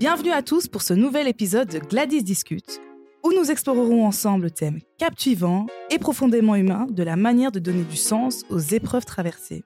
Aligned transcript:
Bienvenue 0.00 0.30
à 0.32 0.40
tous 0.40 0.66
pour 0.66 0.80
ce 0.80 0.94
nouvel 0.94 1.28
épisode 1.28 1.68
de 1.68 1.78
Gladys 1.78 2.22
Discute, 2.22 2.80
où 3.22 3.34
nous 3.34 3.50
explorerons 3.50 4.06
ensemble 4.06 4.44
le 4.44 4.50
thème 4.50 4.78
captivant 4.96 5.66
et 5.90 5.98
profondément 5.98 6.54
humain 6.54 6.86
de 6.88 7.02
la 7.02 7.16
manière 7.16 7.52
de 7.52 7.58
donner 7.58 7.82
du 7.82 7.98
sens 7.98 8.46
aux 8.48 8.60
épreuves 8.60 9.04
traversées. 9.04 9.62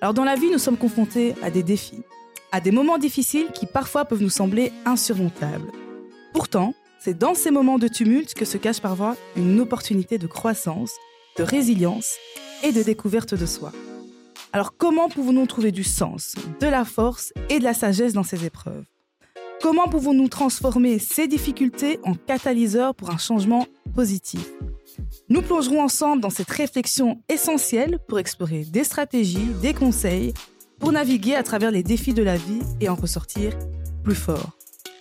Alors 0.00 0.14
dans 0.14 0.24
la 0.24 0.36
vie, 0.36 0.50
nous 0.50 0.56
sommes 0.56 0.78
confrontés 0.78 1.34
à 1.42 1.50
des 1.50 1.62
défis, 1.62 2.02
à 2.50 2.62
des 2.62 2.70
moments 2.70 2.96
difficiles 2.96 3.48
qui 3.52 3.66
parfois 3.66 4.06
peuvent 4.06 4.22
nous 4.22 4.30
sembler 4.30 4.72
insurmontables. 4.86 5.70
Pourtant, 6.32 6.72
c'est 6.98 7.18
dans 7.18 7.34
ces 7.34 7.50
moments 7.50 7.78
de 7.78 7.88
tumulte 7.88 8.32
que 8.32 8.46
se 8.46 8.56
cache 8.56 8.80
parfois 8.80 9.18
une 9.36 9.60
opportunité 9.60 10.16
de 10.16 10.26
croissance, 10.26 10.92
de 11.36 11.42
résilience 11.42 12.16
et 12.64 12.72
de 12.72 12.82
découverte 12.82 13.34
de 13.34 13.44
soi. 13.44 13.72
Alors 14.54 14.78
comment 14.78 15.10
pouvons-nous 15.10 15.44
trouver 15.44 15.72
du 15.72 15.84
sens, 15.84 16.36
de 16.58 16.66
la 16.66 16.86
force 16.86 17.34
et 17.50 17.58
de 17.58 17.64
la 17.64 17.74
sagesse 17.74 18.14
dans 18.14 18.22
ces 18.22 18.46
épreuves? 18.46 18.86
Comment 19.60 19.88
pouvons-nous 19.88 20.28
transformer 20.28 21.00
ces 21.00 21.26
difficultés 21.26 21.98
en 22.04 22.14
catalyseurs 22.14 22.94
pour 22.94 23.10
un 23.10 23.18
changement 23.18 23.66
positif? 23.92 24.46
Nous 25.28 25.42
plongerons 25.42 25.82
ensemble 25.82 26.22
dans 26.22 26.30
cette 26.30 26.50
réflexion 26.50 27.20
essentielle 27.28 27.98
pour 28.06 28.20
explorer 28.20 28.64
des 28.64 28.84
stratégies, 28.84 29.50
des 29.60 29.74
conseils, 29.74 30.32
pour 30.78 30.92
naviguer 30.92 31.34
à 31.34 31.42
travers 31.42 31.72
les 31.72 31.82
défis 31.82 32.14
de 32.14 32.22
la 32.22 32.36
vie 32.36 32.60
et 32.80 32.88
en 32.88 32.94
ressortir 32.94 33.52
plus 34.04 34.14
fort. 34.14 34.50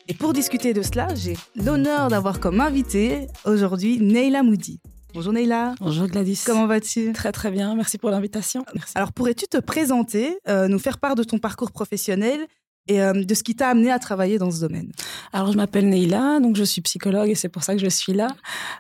Et 0.08 0.16
pour 0.16 0.34
discuter 0.34 0.74
de 0.74 0.82
cela, 0.82 1.14
j'ai 1.14 1.38
l'honneur 1.56 2.08
d'avoir 2.08 2.40
comme 2.40 2.60
invité 2.60 3.28
aujourd'hui 3.46 4.00
Neila 4.00 4.42
Moudi. 4.42 4.80
Bonjour 5.14 5.34
Neila. 5.34 5.76
Bonjour 5.80 6.08
Gladys. 6.08 6.42
Comment 6.46 6.66
vas-tu? 6.66 7.14
Très 7.14 7.32
très 7.32 7.52
bien, 7.52 7.76
merci 7.76 8.00
pour 8.00 8.10
l'invitation. 8.10 8.66
Alors 8.96 9.14
pourrais-tu 9.14 9.46
te 9.46 9.58
présenter, 9.58 10.40
euh, 10.48 10.68
nous 10.68 10.80
faire 10.80 10.98
part 10.98 11.14
de 11.14 11.24
ton 11.24 11.38
parcours 11.38 11.72
professionnel 11.72 12.48
et 12.88 13.02
euh, 13.02 13.14
de 13.14 13.34
ce 13.34 13.44
qui 13.44 13.56
t'a 13.56 13.70
amené 13.70 13.92
à 13.92 14.00
travailler 14.00 14.38
dans 14.38 14.52
ce 14.52 14.62
domaine. 14.62 14.92
Alors, 15.34 15.52
je 15.52 15.58
m'appelle 15.58 15.90
Neila, 15.90 16.40
donc 16.40 16.56
je 16.56 16.64
suis 16.64 16.82
psychologue 16.82 17.30
et 17.30 17.36
c'est 17.36 17.50
pour 17.50 17.64
ça 17.64 17.74
que 17.74 17.82
je 17.82 17.90
suis 17.90 18.14
là. 18.14 18.30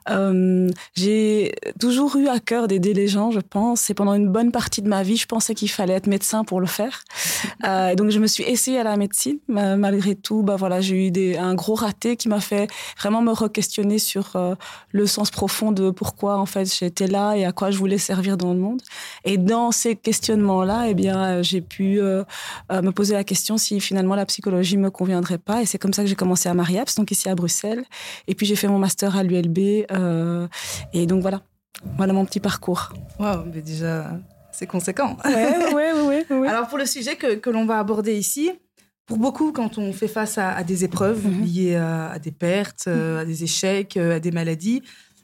Euh, 0.09 0.69
j'ai 0.95 1.53
toujours 1.79 2.15
eu 2.15 2.27
à 2.27 2.39
cœur 2.39 2.67
d'aider 2.67 2.93
les 2.93 3.07
gens, 3.07 3.31
je 3.31 3.39
pense. 3.39 3.89
Et 3.89 3.93
pendant 3.93 4.13
une 4.13 4.29
bonne 4.29 4.51
partie 4.51 4.81
de 4.81 4.87
ma 4.87 5.03
vie, 5.03 5.17
je 5.17 5.25
pensais 5.25 5.55
qu'il 5.55 5.69
fallait 5.69 5.93
être 5.93 6.07
médecin 6.07 6.43
pour 6.43 6.59
le 6.61 6.67
faire. 6.67 7.03
Euh, 7.65 7.95
donc, 7.95 8.11
je 8.11 8.19
me 8.19 8.27
suis 8.27 8.43
essayée 8.43 8.79
à 8.79 8.83
la 8.83 8.97
médecine. 8.97 9.39
Malgré 9.47 10.15
tout, 10.15 10.43
bah 10.43 10.55
voilà, 10.55 10.79
j'ai 10.79 11.07
eu 11.07 11.11
des, 11.11 11.37
un 11.37 11.55
gros 11.55 11.75
raté 11.75 12.15
qui 12.15 12.29
m'a 12.29 12.39
fait 12.39 12.67
vraiment 12.99 13.21
me 13.21 13.31
re-questionner 13.31 13.99
sur 13.99 14.37
le 14.91 15.05
sens 15.07 15.31
profond 15.31 15.71
de 15.71 15.89
pourquoi, 15.89 16.37
en 16.37 16.45
fait, 16.45 16.71
j'étais 16.71 17.07
là 17.07 17.35
et 17.35 17.45
à 17.45 17.51
quoi 17.51 17.71
je 17.71 17.77
voulais 17.77 17.97
servir 17.97 18.37
dans 18.37 18.53
le 18.53 18.59
monde. 18.59 18.81
Et 19.25 19.37
dans 19.37 19.71
ces 19.71 19.95
questionnements-là, 19.95 20.85
eh 20.87 20.93
bien, 20.93 21.41
j'ai 21.41 21.61
pu 21.61 21.99
me 21.99 22.89
poser 22.91 23.15
la 23.15 23.23
question 23.23 23.57
si 23.57 23.79
finalement 23.79 23.96
finalement 23.97 24.15
la 24.15 24.27
psychologie 24.27 24.77
me 24.77 24.91
conviendrait 24.91 25.39
pas. 25.39 25.63
Et 25.63 25.65
c'est 25.65 25.79
comme 25.79 25.91
ça 25.91 26.03
que 26.03 26.07
j'ai 26.07 26.15
commencé 26.15 26.47
à 26.47 26.53
Mariaps, 26.53 26.93
donc 26.95 27.09
ici 27.09 27.29
à 27.29 27.33
Bruxelles. 27.33 27.83
Et 28.27 28.35
puis 28.35 28.45
j'ai 28.45 28.55
fait 28.55 28.67
mon 28.67 28.77
master 28.77 29.17
à 29.17 29.23
l'ULB. 29.23 29.87
Euh, 29.91 30.47
et 30.93 31.07
donc 31.07 31.23
voilà, 31.23 31.41
voilà 31.97 32.13
mon 32.13 32.23
petit 32.23 32.39
parcours. 32.39 32.93
Waouh, 33.17 33.45
mais 33.51 33.61
déjà 33.61 34.11
c'est 34.51 34.67
conséquent. 34.67 35.17
Ouais, 35.25 35.73
ouais, 35.73 35.93
ouais, 35.93 36.25
ouais, 36.29 36.47
Alors 36.47 36.67
pour 36.67 36.77
le 36.77 36.85
sujet 36.85 37.15
que, 37.15 37.35
que 37.35 37.49
l'on 37.49 37.65
va 37.65 37.79
aborder 37.79 38.15
ici, 38.15 38.51
pour 39.07 39.17
beaucoup, 39.17 39.51
quand 39.51 39.79
on 39.79 39.91
fait 39.93 40.07
face 40.07 40.37
à, 40.37 40.63
des 40.63 40.83
épreuves 40.83 41.25
mhm. 41.25 41.43
liées 41.43 41.75
à, 41.75 42.19
des 42.19 42.31
pertes, 42.31 42.85
euh, 42.87 43.21
à 43.21 43.25
des 43.25 43.43
échecs, 43.43 43.97
euh, 43.97 44.17
à 44.17 44.19
des 44.19 44.31
maladies, 44.31 44.83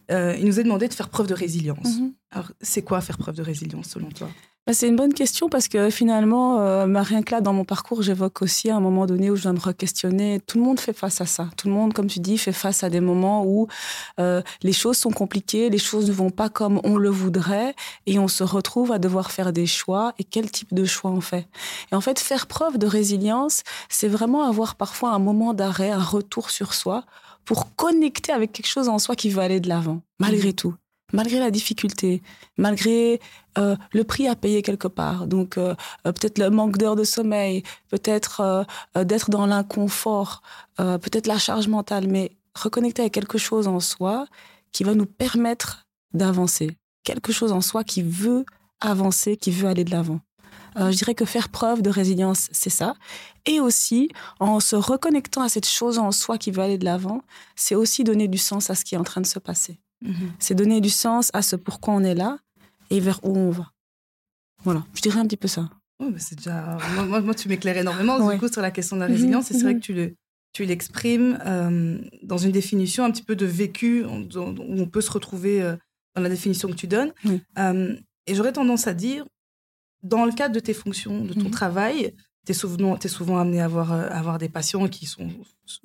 il 0.10 0.46
nous 0.46 0.60
est 0.60 0.64
demandé 0.64 0.88
de 0.88 0.94
faire 0.94 1.10
preuve 1.10 1.28
de 1.28 1.34
résilience. 1.36 2.00
Mhm. 2.00 2.14
Alors, 2.32 2.52
c'est 2.62 2.82
quoi 2.82 3.02
faire 3.02 3.20
preuve 3.20 3.36
de 3.36 3.44
résilience 3.44 3.90
selon 3.90 4.10
toi? 4.10 4.30
C'est 4.72 4.88
une 4.88 4.96
bonne 4.96 5.14
question 5.14 5.50
parce 5.50 5.68
que 5.68 5.90
finalement, 5.90 6.62
euh, 6.62 6.88
bah, 6.88 7.04
rien 7.04 7.22
que 7.22 7.32
là, 7.32 7.42
dans 7.42 7.52
mon 7.52 7.66
parcours, 7.66 8.02
j'évoque 8.02 8.42
aussi 8.42 8.70
à 8.70 8.78
un 8.78 8.80
moment 8.80 9.06
donné 9.06 9.30
où 9.30 9.36
je 9.36 9.44
dois 9.44 9.52
me 9.52 9.60
re-questionner. 9.60 10.40
Tout 10.40 10.58
le 10.58 10.64
monde 10.64 10.80
fait 10.80 10.94
face 10.94 11.20
à 11.20 11.26
ça. 11.26 11.50
Tout 11.58 11.68
le 11.68 11.74
monde, 11.74 11.94
comme 11.94 12.08
tu 12.08 12.22
dis, 12.22 12.38
fait 12.38 12.54
face 12.54 12.82
à 12.82 12.90
des 12.90 13.02
moments 13.02 13.46
où 13.46 13.68
euh, 14.22 14.42
les 14.62 14.72
choses 14.72 14.98
sont 14.98 15.12
compliquées, 15.12 15.70
les 15.70 15.78
choses 15.78 16.08
ne 16.08 16.14
vont 16.14 16.30
pas 16.30 16.48
comme 16.48 16.80
on 16.86 16.96
le 16.96 17.10
voudrait 17.10 17.76
et 18.06 18.20
on 18.20 18.30
se 18.30 18.46
retrouve 18.46 18.94
à 18.94 19.00
devoir 19.00 19.32
faire 19.32 19.52
des 19.52 19.66
choix. 19.66 20.14
Et 20.18 20.24
quel 20.24 20.50
type 20.50 20.74
de 20.74 20.86
choix 20.86 21.12
on 21.12 21.20
fait? 21.22 21.46
Et 21.92 21.96
en 21.96 22.02
fait, 22.02 22.18
faire 22.18 22.48
preuve 22.48 22.78
de 22.78 22.88
résilience, 22.88 23.64
c'est 23.90 24.08
vraiment 24.08 24.44
avoir 24.48 24.76
parfois 24.76 25.10
un 25.10 25.20
moment 25.20 25.54
d'arrêt, 25.54 25.90
un 25.90 26.02
retour 26.02 26.50
sur 26.50 26.74
soi 26.74 27.04
pour 27.44 27.76
connecter 27.76 28.32
avec 28.32 28.54
quelque 28.54 28.68
chose 28.68 28.88
en 28.88 28.98
soi 28.98 29.18
qui 29.18 29.30
veut 29.30 29.42
aller 29.42 29.60
de 29.60 29.68
l'avant, 29.68 30.02
malgré 30.20 30.52
mmh. 30.52 30.54
tout 30.54 30.74
malgré 31.14 31.40
la 31.40 31.52
difficulté, 31.52 32.22
malgré 32.58 33.22
euh, 33.58 33.78
le 33.94 34.04
prix 34.04 34.28
à 34.28 34.36
payer 34.36 34.62
quelque 34.62 34.88
part. 34.88 35.28
Donc 35.28 35.58
euh, 35.58 35.76
euh, 36.06 36.12
peut-être 36.12 36.40
le 36.40 36.50
manque 36.50 36.78
d'heures 36.78 36.98
de 36.98 37.04
sommeil, 37.06 37.64
peut-être 37.90 38.66
d'être 38.96 39.30
dans 39.30 39.46
l'inconfort, 39.46 40.42
peut-être 40.78 41.28
la 41.28 41.38
charge 41.38 41.68
mentale, 41.68 42.08
mais 42.08 42.32
reconnecter 42.56 43.04
avec 43.04 43.14
quelque 43.14 43.38
chose 43.38 43.68
en 43.68 43.80
soi 43.80 44.26
qui 44.72 44.84
va 44.84 44.96
nous 44.96 45.06
permettre 45.06 45.86
d'avancer, 46.14 46.78
quelque 47.04 47.32
chose 47.32 47.52
en 47.52 47.62
soi 47.62 47.84
qui 47.84 48.02
veut 48.02 48.46
avancer, 48.82 49.38
qui 49.38 49.52
veut 49.52 49.68
aller 49.68 49.84
de 49.84 49.92
l'avant. 49.92 50.20
je 50.76 50.96
dirais 50.96 51.14
que 51.14 51.26
faire 51.26 51.50
preuve 51.50 51.84
de 51.84 51.92
résilience, 51.92 52.50
c'est 52.52 52.72
ça. 52.72 52.96
Et 53.46 53.60
aussi, 53.60 54.10
en 54.40 54.60
se 54.60 54.76
reconnectant 54.76 55.42
à 55.42 55.50
cette 55.50 55.68
chose 55.68 56.00
en 56.00 56.12
soi 56.12 56.38
qui 56.40 56.50
veut 56.50 56.64
aller 56.64 56.80
de 56.80 56.86
l'avant, 56.86 57.22
c'est 57.56 57.76
aussi 57.76 58.04
donner 58.04 58.28
du 58.28 58.40
sens 58.40 58.70
à 58.72 58.76
ce 58.76 58.84
qui 58.84 58.96
est 58.96 58.98
en 58.98 59.04
train 59.04 59.22
de 59.22 59.28
se 59.28 59.40
passer. 59.40 59.80
Mhm. 60.04 60.32
C'est 60.40 60.56
donner 60.56 60.82
du 60.82 60.90
sens 60.90 61.30
à 61.34 61.42
ce 61.42 61.56
pourquoi 61.56 61.94
on 61.94 62.04
est 62.04 62.16
là 62.16 62.38
et 62.90 63.00
vers 63.00 63.20
où 63.24 63.36
on 63.38 63.50
va. 63.50 63.72
Voilà, 64.64 64.86
je 64.94 65.02
dirais 65.02 65.20
un 65.20 65.26
petit 65.26 65.38
peu 65.38 65.48
ça. 65.48 65.70
c'est 66.18 66.36
déjà. 66.36 66.78
Moi, 67.08 67.22
moi, 67.22 67.34
tu 67.34 67.50
m'éclaires 67.50 67.78
énormément 67.78 68.32
du 68.32 68.38
coup 68.38 68.48
sur 68.48 68.62
la 68.62 68.72
question 68.72 68.96
de 68.96 69.02
la 69.02 69.08
résilience. 69.08 69.52
Et 69.52 69.54
c'est 69.54 69.64
vrai 69.64 69.74
mhm. 69.74 69.80
que 69.80 69.86
tu 69.86 69.94
le, 69.94 70.16
tu 70.54 70.66
l'exprimes 70.66 71.40
euh, 71.46 71.98
dans 72.22 72.38
une 72.38 72.52
définition 72.52 73.04
un 73.04 73.12
petit 73.12 73.24
peu 73.24 73.36
de 73.36 73.46
vécu 73.46 74.06
où 74.06 74.30
on 74.38 74.86
peut 74.86 75.02
se 75.02 75.12
retrouver 75.12 75.62
euh, 75.62 75.76
dans 76.16 76.22
la 76.22 76.30
définition 76.30 76.70
que 76.70 76.76
tu 76.76 76.88
donnes. 76.88 77.12
Euh, 77.58 77.96
et 78.28 78.36
j'aurais 78.36 78.54
tendance 78.54 78.88
à 78.88 78.94
dire, 78.94 79.26
dans 80.04 80.26
le 80.26 80.32
cadre 80.32 80.54
de 80.54 80.60
tes 80.60 80.74
fonctions, 80.74 81.26
de 81.26 81.34
ton 81.34 81.46
mhm. 81.46 81.52
travail, 81.52 82.14
tu 82.46 82.52
es 82.52 82.54
souvent, 82.54 82.98
es 82.98 83.08
souvent 83.08 83.38
amené 83.38 83.62
à 83.62 83.66
avoir, 83.66 83.92
à 83.92 84.04
avoir 84.04 84.38
des 84.38 84.50
patients 84.50 84.88
qui 84.88 85.06
sont 85.06 85.30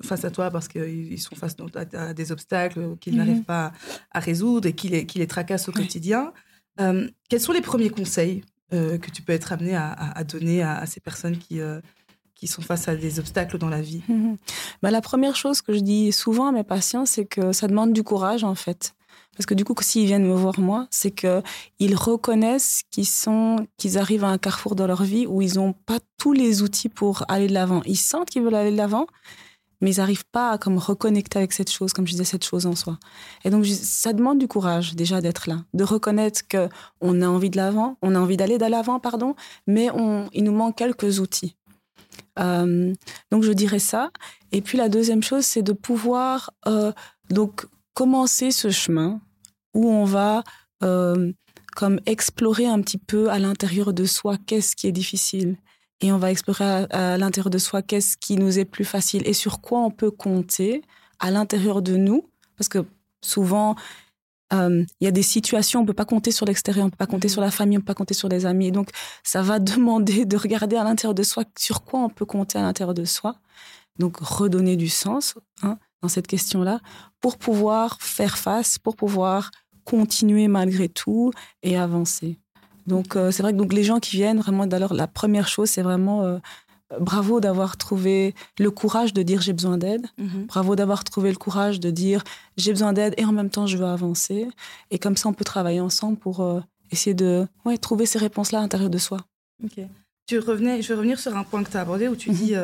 face 0.03 0.25
à 0.25 0.31
toi 0.31 0.51
parce 0.51 0.67
qu'ils 0.67 1.19
sont 1.19 1.35
face 1.35 1.55
à, 1.93 2.13
des 2.13 2.31
obstacles 2.31 2.97
qu'ils 2.99 3.13
mhm. 3.13 3.19
n'arrivent 3.19 3.43
pas 3.43 3.71
à, 4.11 4.19
résoudre 4.19 4.67
et 4.67 4.73
qui 4.73 4.89
les, 4.89 5.05
qui 5.05 5.19
les 5.19 5.27
tracassent 5.27 5.69
au 5.69 5.71
quotidien. 5.71 6.33
Euh, 6.79 7.09
quels 7.29 7.41
sont 7.41 7.53
les 7.53 7.61
premiers 7.61 7.89
conseils 7.89 8.43
euh, 8.73 8.97
que 8.97 9.09
tu 9.09 9.21
peux 9.21 9.33
être 9.33 9.51
amené 9.53 9.75
à, 9.75 10.23
donner 10.23 10.61
à, 10.61 10.85
ces 10.85 10.99
personnes 10.99 11.37
qui, 11.37 11.59
euh, 11.59 11.79
qui 12.35 12.47
sont 12.47 12.61
face 12.61 12.87
à 12.87 12.95
des 12.95 13.19
obstacles 13.19 13.57
dans 13.57 13.69
la 13.69 13.81
vie? 13.81 14.01
Mhm. 14.09 14.37
bah, 14.81 14.91
La 14.91 15.01
première 15.01 15.35
chose 15.35 15.61
que 15.61 15.73
je 15.73 15.79
dis 15.79 16.11
souvent 16.11 16.47
à 16.47 16.51
mes 16.51 16.63
patients, 16.63 17.05
c'est 17.05 17.25
que 17.25 17.53
ça 17.53 17.67
demande 17.67 17.93
du 17.93 18.03
courage 18.03 18.43
en 18.43 18.55
fait. 18.55 18.95
Parce 19.39 19.45
que 19.45 19.53
du 19.53 19.63
coup, 19.63 19.73
s'ils 19.79 20.05
viennent 20.05 20.27
me 20.27 20.35
voir 20.35 20.59
moi, 20.59 20.85
c'est 20.91 21.11
qu'ils 21.11 21.95
reconnaissent 21.95 22.81
qu'ils 22.91 23.07
sont, 23.07 23.65
arrivent 23.95 24.25
à 24.25 24.27
un 24.27 24.37
carrefour 24.37 24.75
dans 24.75 24.85
leur 24.85 25.03
vie 25.03 25.27
où 25.27 25.41
ils 25.41 25.55
n'ont 25.55 25.71
pas 25.71 25.99
tous 26.17 26.33
les 26.33 26.61
outils 26.61 26.89
pour 26.89 27.23
aller 27.29 27.47
de 27.47 27.53
l'avant. 27.53 27.81
Ils 27.85 27.95
sentent 27.95 28.29
qu'ils 28.29 28.41
veulent 28.43 28.55
aller 28.55 28.71
de 28.71 28.75
l'avant, 28.75 29.07
mais 29.79 29.93
ils 29.93 29.99
n'arrivent 29.99 30.25
pas 30.29 30.51
à 30.51 30.57
comme 30.57 30.77
reconnecter 30.77 31.37
avec 31.37 31.53
cette 31.53 31.71
chose, 31.71 31.93
comme 31.93 32.05
je 32.05 32.11
disais, 32.11 32.25
cette 32.25 32.43
chose 32.43 32.65
en 32.65 32.75
soi. 32.75 32.99
Et 33.45 33.49
donc, 33.49 33.65
ça 33.65 34.11
demande 34.11 34.39
du 34.39 34.49
courage 34.49 34.93
déjà 34.95 35.21
d'être 35.21 35.47
là, 35.47 35.63
de 35.73 35.85
reconnaître 35.85 36.45
que 36.45 36.67
on 36.99 37.21
a 37.21 37.27
envie 37.29 37.49
de 37.49 37.55
l'avant, 37.55 37.97
on 38.01 38.15
a 38.15 38.19
envie 38.19 38.35
d'aller 38.35 38.57
de 38.57 38.65
l'avant, 38.65 38.99
pardon, 38.99 39.35
mais 39.67 39.89
on, 39.91 40.27
il 40.33 40.43
nous 40.43 40.51
manque 40.51 40.75
quelques 40.75 41.21
outils. 41.21 41.55
Euh, 42.39 42.93
donc, 43.31 43.43
je 43.43 43.53
dirais 43.53 43.79
ça. 43.79 44.11
Et 44.51 44.59
puis, 44.59 44.77
la 44.77 44.89
deuxième 44.89 45.23
chose, 45.23 45.45
c'est 45.45 45.63
de 45.63 45.71
pouvoir 45.71 46.51
euh, 46.67 46.91
donc 47.29 47.65
commencer 47.93 48.51
ce 48.51 48.69
chemin 48.69 49.21
où 49.73 49.89
on 49.89 50.05
va 50.05 50.43
euh, 50.83 51.31
comme 51.75 51.99
explorer 52.05 52.65
un 52.65 52.81
petit 52.81 52.97
peu 52.97 53.29
à 53.29 53.39
l'intérieur 53.39 53.93
de 53.93 54.05
soi 54.05 54.37
qu'est-ce 54.45 54.75
qui 54.75 54.87
est 54.87 54.91
difficile 54.91 55.57
et 56.01 56.11
on 56.11 56.17
va 56.17 56.31
explorer 56.31 56.85
à, 56.89 57.17
l'intérieur 57.17 57.49
de 57.49 57.57
soi 57.57 57.81
qu'est-ce 57.81 58.15
qui 58.17 58.37
nous 58.37 58.57
est 58.57 58.65
plus 58.65 58.85
facile 58.85 59.27
et 59.27 59.33
sur 59.33 59.61
quoi 59.61 59.79
on 59.79 59.91
peut 59.91 60.11
compter 60.11 60.81
à 61.19 61.31
l'intérieur 61.31 61.81
de 61.81 61.97
nous. 61.97 62.29
Parce 62.57 62.69
que 62.69 62.85
souvent, 63.21 63.75
euh, 64.53 64.83
il 64.99 65.03
y 65.03 65.07
a 65.07 65.11
des 65.11 65.21
situations, 65.21 65.81
on 65.81 65.85
peut 65.85 65.93
pas 65.93 66.05
compter 66.05 66.31
sur 66.31 66.45
l'extérieur, 66.45 66.85
on 66.85 66.89
peut 66.89 66.97
pas 66.97 67.05
compter 67.05 67.27
mm-hmm. 67.27 67.31
sur 67.31 67.41
la 67.41 67.51
famille, 67.51 67.77
on 67.77 67.81
peut 67.81 67.87
pas 67.87 67.95
compter 67.95 68.13
sur 68.13 68.29
les 68.29 68.45
amis. 68.45 68.71
Donc, 68.71 68.89
ça 69.23 69.41
va 69.41 69.59
demander 69.59 70.25
de 70.25 70.37
regarder 70.37 70.77
à 70.77 70.83
l'intérieur 70.83 71.13
de 71.13 71.23
soi 71.23 71.43
sur 71.57 71.83
quoi 71.83 71.99
on 71.99 72.09
peut 72.09 72.25
compter 72.25 72.57
à 72.57 72.61
l'intérieur 72.61 72.93
de 72.93 73.05
soi. 73.05 73.35
Donc, 73.97 74.17
redonner 74.17 74.77
du 74.77 74.87
sens 74.87 75.35
hein, 75.61 75.77
dans 76.01 76.07
cette 76.07 76.27
question-là 76.27 76.79
pour 77.19 77.37
pouvoir 77.37 77.97
faire 78.01 78.37
face, 78.37 78.77
pour 78.77 78.95
pouvoir 78.95 79.51
continuer 79.83 80.47
malgré 80.47 80.87
tout 80.89 81.31
et 81.63 81.77
avancer. 81.77 82.37
Donc 82.87 83.15
euh, 83.15 83.31
c'est 83.31 83.43
vrai 83.43 83.53
que 83.53 83.57
donc 83.57 83.73
les 83.73 83.83
gens 83.83 83.99
qui 83.99 84.15
viennent 84.15 84.39
vraiment 84.39 84.65
d'ailleurs 84.65 84.93
la 84.93 85.07
première 85.07 85.47
chose 85.47 85.69
c'est 85.69 85.81
vraiment 85.81 86.23
euh, 86.23 86.37
bravo 86.99 87.39
d'avoir 87.39 87.77
trouvé 87.77 88.33
le 88.57 88.71
courage 88.71 89.13
de 89.13 89.21
dire 89.21 89.41
j'ai 89.41 89.53
besoin 89.53 89.77
d'aide. 89.77 90.07
Mhm. 90.17 90.45
Bravo 90.47 90.75
d'avoir 90.75 91.03
trouvé 91.03 91.29
le 91.29 91.37
courage 91.37 91.79
de 91.79 91.91
dire 91.91 92.23
j'ai 92.57 92.71
besoin 92.71 92.93
d'aide 92.93 93.13
et 93.17 93.25
en 93.25 93.31
même 93.31 93.49
temps 93.49 93.67
je 93.67 93.77
veux 93.77 93.85
avancer. 93.85 94.47
Et 94.91 94.99
comme 94.99 95.17
ça 95.17 95.29
on 95.29 95.33
peut 95.33 95.45
travailler 95.45 95.81
ensemble 95.81 96.17
pour 96.17 96.41
euh, 96.41 96.61
essayer 96.91 97.13
de 97.13 97.47
ouais, 97.65 97.77
trouver 97.77 98.05
ces 98.05 98.19
réponses 98.19 98.51
là 98.51 98.59
à 98.59 98.61
l'intérieur 98.61 98.89
de 98.89 98.97
soi. 98.97 99.19
Ok. 99.63 99.83
Tu 100.27 100.39
revenais, 100.39 100.81
je 100.81 100.87
vais 100.89 100.95
revenir 100.95 101.19
sur 101.19 101.35
un 101.35 101.43
point 101.43 101.63
que 101.63 101.71
tu 101.71 101.77
as 101.77 101.81
abordé 101.81 102.07
où 102.07 102.15
tu 102.15 102.29
mhm. 102.29 102.35
dis 102.35 102.55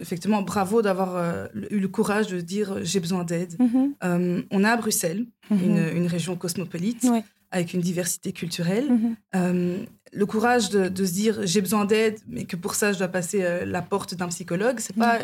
effectivement, 0.00 0.42
bravo 0.42 0.82
d'avoir 0.82 1.48
eu 1.70 1.78
le 1.80 1.88
courage 1.88 2.26
de 2.28 2.40
dire 2.40 2.78
j'ai 2.82 3.00
besoin 3.00 3.24
d'aide. 3.24 3.54
Mhm. 3.58 4.44
on 4.50 4.64
est 4.64 4.68
à 4.68 4.76
Bruxelles, 4.76 5.26
Mhm. 5.50 5.58
une, 5.64 5.96
une 5.96 6.06
région 6.06 6.36
cosmopolite, 6.36 7.04
Ouais. 7.04 7.24
avec 7.50 7.72
une 7.74 7.80
diversité 7.80 8.32
culturelle. 8.32 8.86
Mhm. 8.90 9.16
Euh, 9.36 9.78
le 10.12 10.26
courage 10.26 10.70
de, 10.70 10.88
de 10.88 11.04
se 11.04 11.12
dire 11.12 11.40
j'ai 11.44 11.60
besoin 11.60 11.84
d'aide, 11.84 12.18
mais 12.28 12.44
que 12.44 12.56
pour 12.56 12.74
ça 12.74 12.92
je 12.92 12.98
dois 12.98 13.08
passer 13.08 13.42
euh, 13.42 13.64
la 13.64 13.82
porte 13.82 14.14
d'un 14.14 14.28
psychologue, 14.28 14.76
c'est 14.78 14.96
pas 14.96 15.18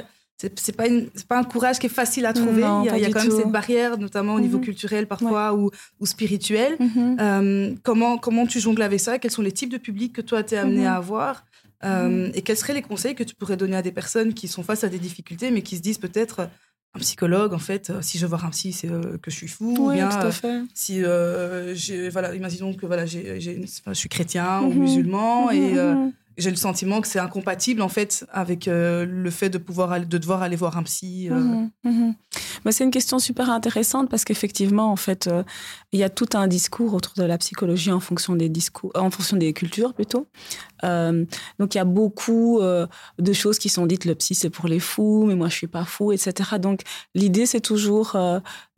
c'est 0.56 0.76
pas 0.76 0.88
une- 0.88 1.08
pas 1.28 1.38
un 1.38 1.44
courage 1.44 1.78
qui 1.78 1.86
est 1.86 1.96
facile 2.02 2.26
à 2.26 2.32
trouver. 2.32 2.62
Non, 2.62 2.82
il 2.82 2.86
y 2.86 2.90
a, 2.90 2.96
il 2.98 3.02
y 3.02 3.06
a 3.06 3.10
quand 3.10 3.22
même 3.22 3.30
cette 3.30 3.52
barrière, 3.52 3.96
notamment 3.98 4.34
au 4.34 4.40
niveau 4.40 4.58
culturel 4.58 5.06
parfois 5.06 5.54
ou, 5.54 5.70
ou 6.00 6.06
spirituel. 6.06 6.76
Euh, 7.20 7.72
comment 7.82 8.18
comment 8.18 8.44
tu 8.46 8.58
jongles 8.60 8.82
avec 8.82 8.98
ça? 9.00 9.18
Quels 9.18 9.30
sont 9.30 9.42
les 9.42 9.52
types 9.52 9.70
de 9.70 9.78
publics 9.78 10.12
que 10.12 10.20
toi 10.20 10.42
t'es 10.42 10.56
amené 10.56 10.80
Mhm. 10.82 10.86
à 10.88 10.94
avoir? 10.96 11.44
Euh, 11.84 12.30
Et 12.34 12.42
quels 12.42 12.56
seraient 12.56 12.74
les 12.74 12.82
conseils 12.82 13.14
que 13.14 13.24
tu 13.24 13.34
pourrais 13.34 13.56
donner 13.56 13.76
à 13.76 13.82
des 13.82 13.92
personnes 13.92 14.32
qui 14.34 14.48
sont 14.48 14.62
face 14.62 14.84
à 14.84 14.88
des 14.88 14.98
difficultés, 14.98 15.50
mais 15.50 15.62
qui 15.62 15.76
se 15.76 15.82
disent 15.82 15.98
peut-être 15.98 16.48
un 16.96 17.00
psychologue, 17.00 17.52
en 17.54 17.58
fait, 17.58 17.90
euh, 17.90 18.00
si 18.02 18.18
je 18.18 18.26
voir 18.26 18.44
un 18.44 18.50
psy, 18.50 18.72
c'est 18.72 18.88
euh, 18.90 19.18
que 19.20 19.30
je 19.30 19.36
suis 19.36 19.48
fou, 19.48 19.74
ou 19.78 19.90
bien 19.92 20.08
tout 20.08 20.26
à 20.26 20.30
fait. 20.30 20.60
si 20.74 21.02
voilà 21.02 22.34
imaginons 22.34 22.72
que 22.72 22.86
voilà 22.86 23.04
j'ai, 23.04 23.40
je 23.40 23.92
suis 23.94 24.08
chrétien 24.08 24.62
ou 24.62 24.70
Mhm. 24.72 24.78
musulman 24.80 25.50
et 25.50 25.74
mhm. 25.74 26.12
J'ai 26.36 26.50
le 26.50 26.56
sentiment 26.56 27.00
que 27.00 27.06
c'est 27.08 27.18
incompatible 27.18 27.80
en 27.82 27.88
fait 27.88 28.24
avec 28.32 28.66
euh, 28.68 29.04
le 29.08 29.30
fait 29.30 29.48
de 29.50 29.58
pouvoir 29.58 29.92
aller- 29.92 30.06
de 30.06 30.18
devoir 30.18 30.42
aller 30.42 30.56
voir 30.56 30.76
un 30.76 30.82
psy 30.82 31.28
euh. 31.30 31.34
Mhm, 31.34 31.70
mhm. 31.84 32.14
Mais 32.64 32.72
c'est 32.72 32.84
une 32.84 32.90
question 32.90 33.18
super 33.18 33.50
intéressante 33.50 34.08
parce 34.08 34.24
qu'effectivement, 34.24 34.90
en 34.90 34.96
fait, 34.96 35.26
euh, 35.26 35.42
il 35.92 36.00
y 36.00 36.02
a 36.02 36.08
tout 36.08 36.28
un 36.34 36.46
discours 36.46 36.94
autour 36.94 37.12
de 37.16 37.22
la 37.22 37.36
psychologie 37.38 37.92
en 37.92 38.00
fonction 38.00 38.34
des 38.36 38.48
discours, 38.48 38.90
en 38.94 39.10
fonction 39.10 39.36
des 39.36 39.52
cultures 39.52 39.92
plutôt. 39.94 40.26
Donc 40.82 41.74
il 41.74 41.78
y 41.78 41.80
a 41.80 41.84
beaucoup 41.84 42.60
de 42.60 43.32
choses 43.32 43.58
qui 43.58 43.68
sont 43.68 43.86
dites. 43.86 44.04
Le 44.04 44.14
psy 44.14 44.34
c'est 44.34 44.50
pour 44.50 44.66
les 44.68 44.80
fous, 44.80 45.24
mais 45.26 45.34
moi 45.34 45.48
je 45.48 45.54
suis 45.54 45.66
pas 45.66 45.84
fou, 45.84 46.12
etc. 46.12 46.58
Donc 46.58 46.80
l'idée 47.14 47.46
c'est 47.46 47.60
toujours 47.60 48.16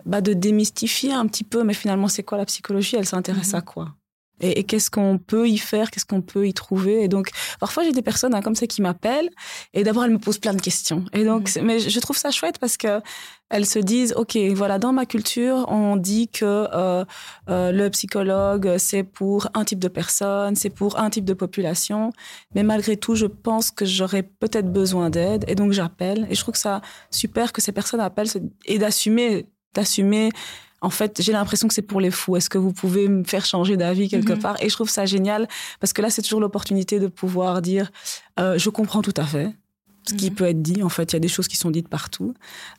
bah, 0.05 0.21
de 0.21 0.33
démystifier 0.33 1.13
un 1.13 1.27
petit 1.27 1.45
peu. 1.45 1.65
Mais 1.65 1.75
finalement, 1.75 2.09
c'est 2.09 2.23
quoi 2.23 2.39
la 2.39 2.45
psychologie? 2.47 2.97
Elle 2.97 3.07
s'intéresse 3.07 3.53
Mhm. 3.53 3.59
à 3.59 3.61
quoi? 3.63 3.95
Et, 4.41 4.61
et 4.61 4.65
qu'est-ce 4.65 4.91
qu'on 4.91 5.19
peut 5.19 5.49
y 5.49 5.59
faire, 5.59 5.91
qu'est-ce 5.91 6.07
qu'on 6.07 6.23
peut 6.23 6.47
y 6.47 6.55
trouver? 6.55 7.03
Et 7.05 7.09
donc, 7.09 7.31
parfois, 7.61 7.85
j'ai 7.85 7.93
des 7.93 8.03
personnes 8.03 8.35
hein, 8.35 8.43
comme 8.43 8.55
ça 8.55 8.67
qui 8.67 8.83
m'appellent 8.83 9.31
et 9.75 9.83
d'abord, 9.85 10.05
elles 10.05 10.11
me 10.13 10.19
posent 10.19 10.39
plein 10.39 10.55
de 10.55 10.61
questions. 10.61 11.05
Et 11.13 11.25
donc, 11.25 11.49
c'est- 11.49 11.63
mais 11.63 11.79
je 11.81 12.01
trouve 12.01 12.17
ça 12.17 12.31
chouette 12.31 12.59
parce 12.59 12.77
que 12.77 13.01
elles 13.49 13.67
se 13.67 13.79
disent, 13.79 14.13
OK, 14.17 14.37
voilà, 14.55 14.79
dans 14.81 14.93
ma 14.93 15.07
culture, 15.07 15.67
on 15.69 15.97
dit 15.97 16.27
que 16.29 16.45
euh, 16.45 17.05
euh, 17.49 17.71
le 17.71 17.89
psychologue, 17.91 18.77
c'est 18.79 19.05
pour 19.05 19.49
un 19.55 19.65
type 19.65 19.79
de 19.79 19.87
personne, 19.89 20.57
c'est 20.57 20.71
pour 20.71 20.99
un 20.99 21.11
type 21.11 21.25
de 21.25 21.33
population. 21.35 22.11
Mais 22.57 22.65
malgré 22.65 22.97
tout, 22.97 23.15
je 23.15 23.27
pense 23.27 23.71
que 23.71 23.85
j'aurais 23.85 24.25
peut-être 24.25 24.73
besoin 24.73 25.11
d'aide. 25.11 25.45
Et 25.47 25.55
donc, 25.55 25.71
j'appelle. 25.73 26.27
Et 26.29 26.35
je 26.35 26.41
trouve 26.41 26.55
que 26.55 26.59
ça 26.61 26.81
super 27.11 27.53
que 27.53 27.63
ces 27.63 27.71
personnes 27.73 28.01
appellent 28.01 28.27
et 28.65 28.79
d'assumer, 28.79 29.47
d'assumer. 29.75 30.31
En 30.83 30.91
fait, 30.91 31.21
j'ai 31.23 31.33
l'impression 31.33 31.69
que 31.69 31.75
c'est 31.75 31.83
pour 31.83 32.01
les 32.01 32.11
fous. 32.11 32.37
Est-ce 32.37 32.51
que 32.51 32.59
vous 32.59 32.73
pouvez 32.73 33.09
me 33.09 33.25
faire 33.25 33.45
changer 33.47 33.77
d'avis 33.77 34.09
quelque 34.09 34.33
Mhm. 34.35 34.39
part? 34.39 34.63
Et 34.63 34.69
je 34.69 34.75
trouve 34.75 34.91
ça 34.91 35.07
génial 35.07 35.49
parce 35.81 35.93
que 35.93 36.03
là, 36.03 36.11
c'est 36.11 36.23
toujours 36.23 36.41
l'opportunité 36.41 37.01
de 37.01 37.07
pouvoir 37.09 37.63
dire, 37.63 37.91
euh, 38.39 38.59
je 38.59 38.69
comprends 38.71 39.03
tout 39.03 39.15
à 39.17 39.25
fait 39.25 39.55
ce 40.09 40.15
qui 40.15 40.31
Mhm. 40.31 40.37
peut 40.37 40.45
être 40.45 40.63
dit. 40.63 40.83
En 40.85 40.89
fait, 40.89 41.13
il 41.13 41.15
y 41.15 41.17
a 41.17 41.21
des 41.21 41.27
choses 41.29 41.49
qui 41.49 41.57
sont 41.57 41.71
dites 41.71 41.89
partout. 41.89 42.35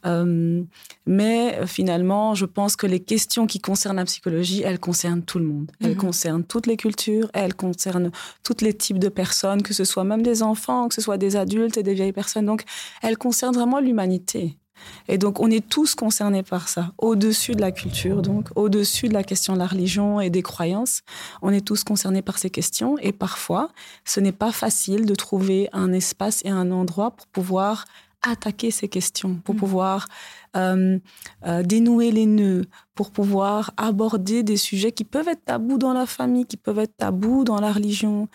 Euh, 0.05 0.63
mais 1.05 1.59
finalement, 1.65 2.35
je 2.35 2.45
pense 2.45 2.75
que 2.75 2.87
les 2.87 2.99
questions 3.01 3.47
qui 3.47 3.59
concernent 3.59 3.97
la 3.97 4.05
psychologie, 4.05 4.61
elles 4.63 4.79
concernent 4.79 5.23
tout 5.23 5.39
le 5.39 5.45
monde. 5.45 5.69
Elles 5.81 5.91
Mhm. 5.91 5.97
concernent 5.97 6.43
toutes 6.43 6.67
les 6.67 6.77
cultures, 6.77 7.29
elles 7.33 7.55
concernent 7.55 8.11
tous 8.43 8.61
les 8.61 8.73
types 8.73 8.99
de 8.99 9.09
personnes, 9.09 9.61
que 9.63 9.73
ce 9.73 9.83
soit 9.83 10.03
même 10.05 10.21
des 10.21 10.41
enfants, 10.43 10.87
que 10.87 10.95
ce 10.95 11.01
soit 11.01 11.17
des 11.17 11.35
adultes 11.35 11.77
et 11.77 11.83
des 11.83 11.95
vieilles 11.95 12.13
personnes. 12.13 12.45
Donc, 12.45 12.63
elles 13.01 13.17
concernent 13.17 13.55
vraiment 13.55 13.79
l'humanité. 13.79 14.57
Et 15.07 15.17
donc, 15.17 15.39
on 15.39 15.49
est 15.49 15.67
tous 15.67 15.95
concernés 15.95 16.43
par 16.43 16.67
ça, 16.67 16.91
au-dessus 16.97 17.53
de 17.55 17.61
la 17.61 17.71
culture, 17.71 18.21
donc 18.21 18.49
au-dessus 18.55 19.07
de 19.07 19.13
la 19.13 19.23
question 19.23 19.53
de 19.53 19.59
la 19.59 19.67
religion 19.67 20.19
et 20.19 20.29
des 20.29 20.41
croyances. 20.41 21.01
On 21.41 21.51
est 21.51 21.65
tous 21.65 21.83
concernés 21.83 22.21
par 22.21 22.37
ces 22.37 22.49
questions. 22.49 22.97
Et 22.99 23.11
parfois, 23.11 23.69
ce 24.05 24.19
n'est 24.19 24.31
pas 24.31 24.51
facile 24.51 25.05
de 25.05 25.15
trouver 25.15 25.69
un 25.73 25.93
espace 25.93 26.41
et 26.45 26.49
un 26.49 26.71
endroit 26.71 27.11
pour 27.11 27.27
pouvoir 27.27 27.85
attaquer 28.23 28.71
ces 28.71 28.87
questions, 28.87 29.35
pour 29.43 29.55
Mhm. 29.55 29.59
pouvoir 29.59 30.07
euh, 30.55 30.97
euh, 31.45 31.61
dénouer 31.61 32.09
les 32.11 32.25
nœuds, 32.25 32.65
pour 32.95 33.11
pouvoir 33.11 33.71
aborder 33.77 34.41
des 34.41 34.57
sujets 34.57 34.91
qui 34.91 35.03
peuvent 35.03 35.27
être 35.27 35.45
tabous 35.45 35.77
dans 35.77 35.93
la 35.93 36.07
famille, 36.07 36.45
qui 36.45 36.57
peuvent 36.57 36.79
être 36.79 36.97
tabous 36.97 37.43
dans 37.43 37.61
la 37.61 37.71
religion, 37.71 38.27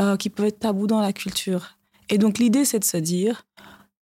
euh, 0.00 0.16
qui 0.16 0.28
peuvent 0.28 0.46
être 0.46 0.58
tabous 0.58 0.88
dans 0.88 1.00
la 1.00 1.12
culture. 1.12 1.76
Et 2.08 2.18
donc 2.18 2.38
l'idée, 2.38 2.64
c'est 2.64 2.80
de 2.80 2.84
se 2.84 2.96
dire, 2.96 3.44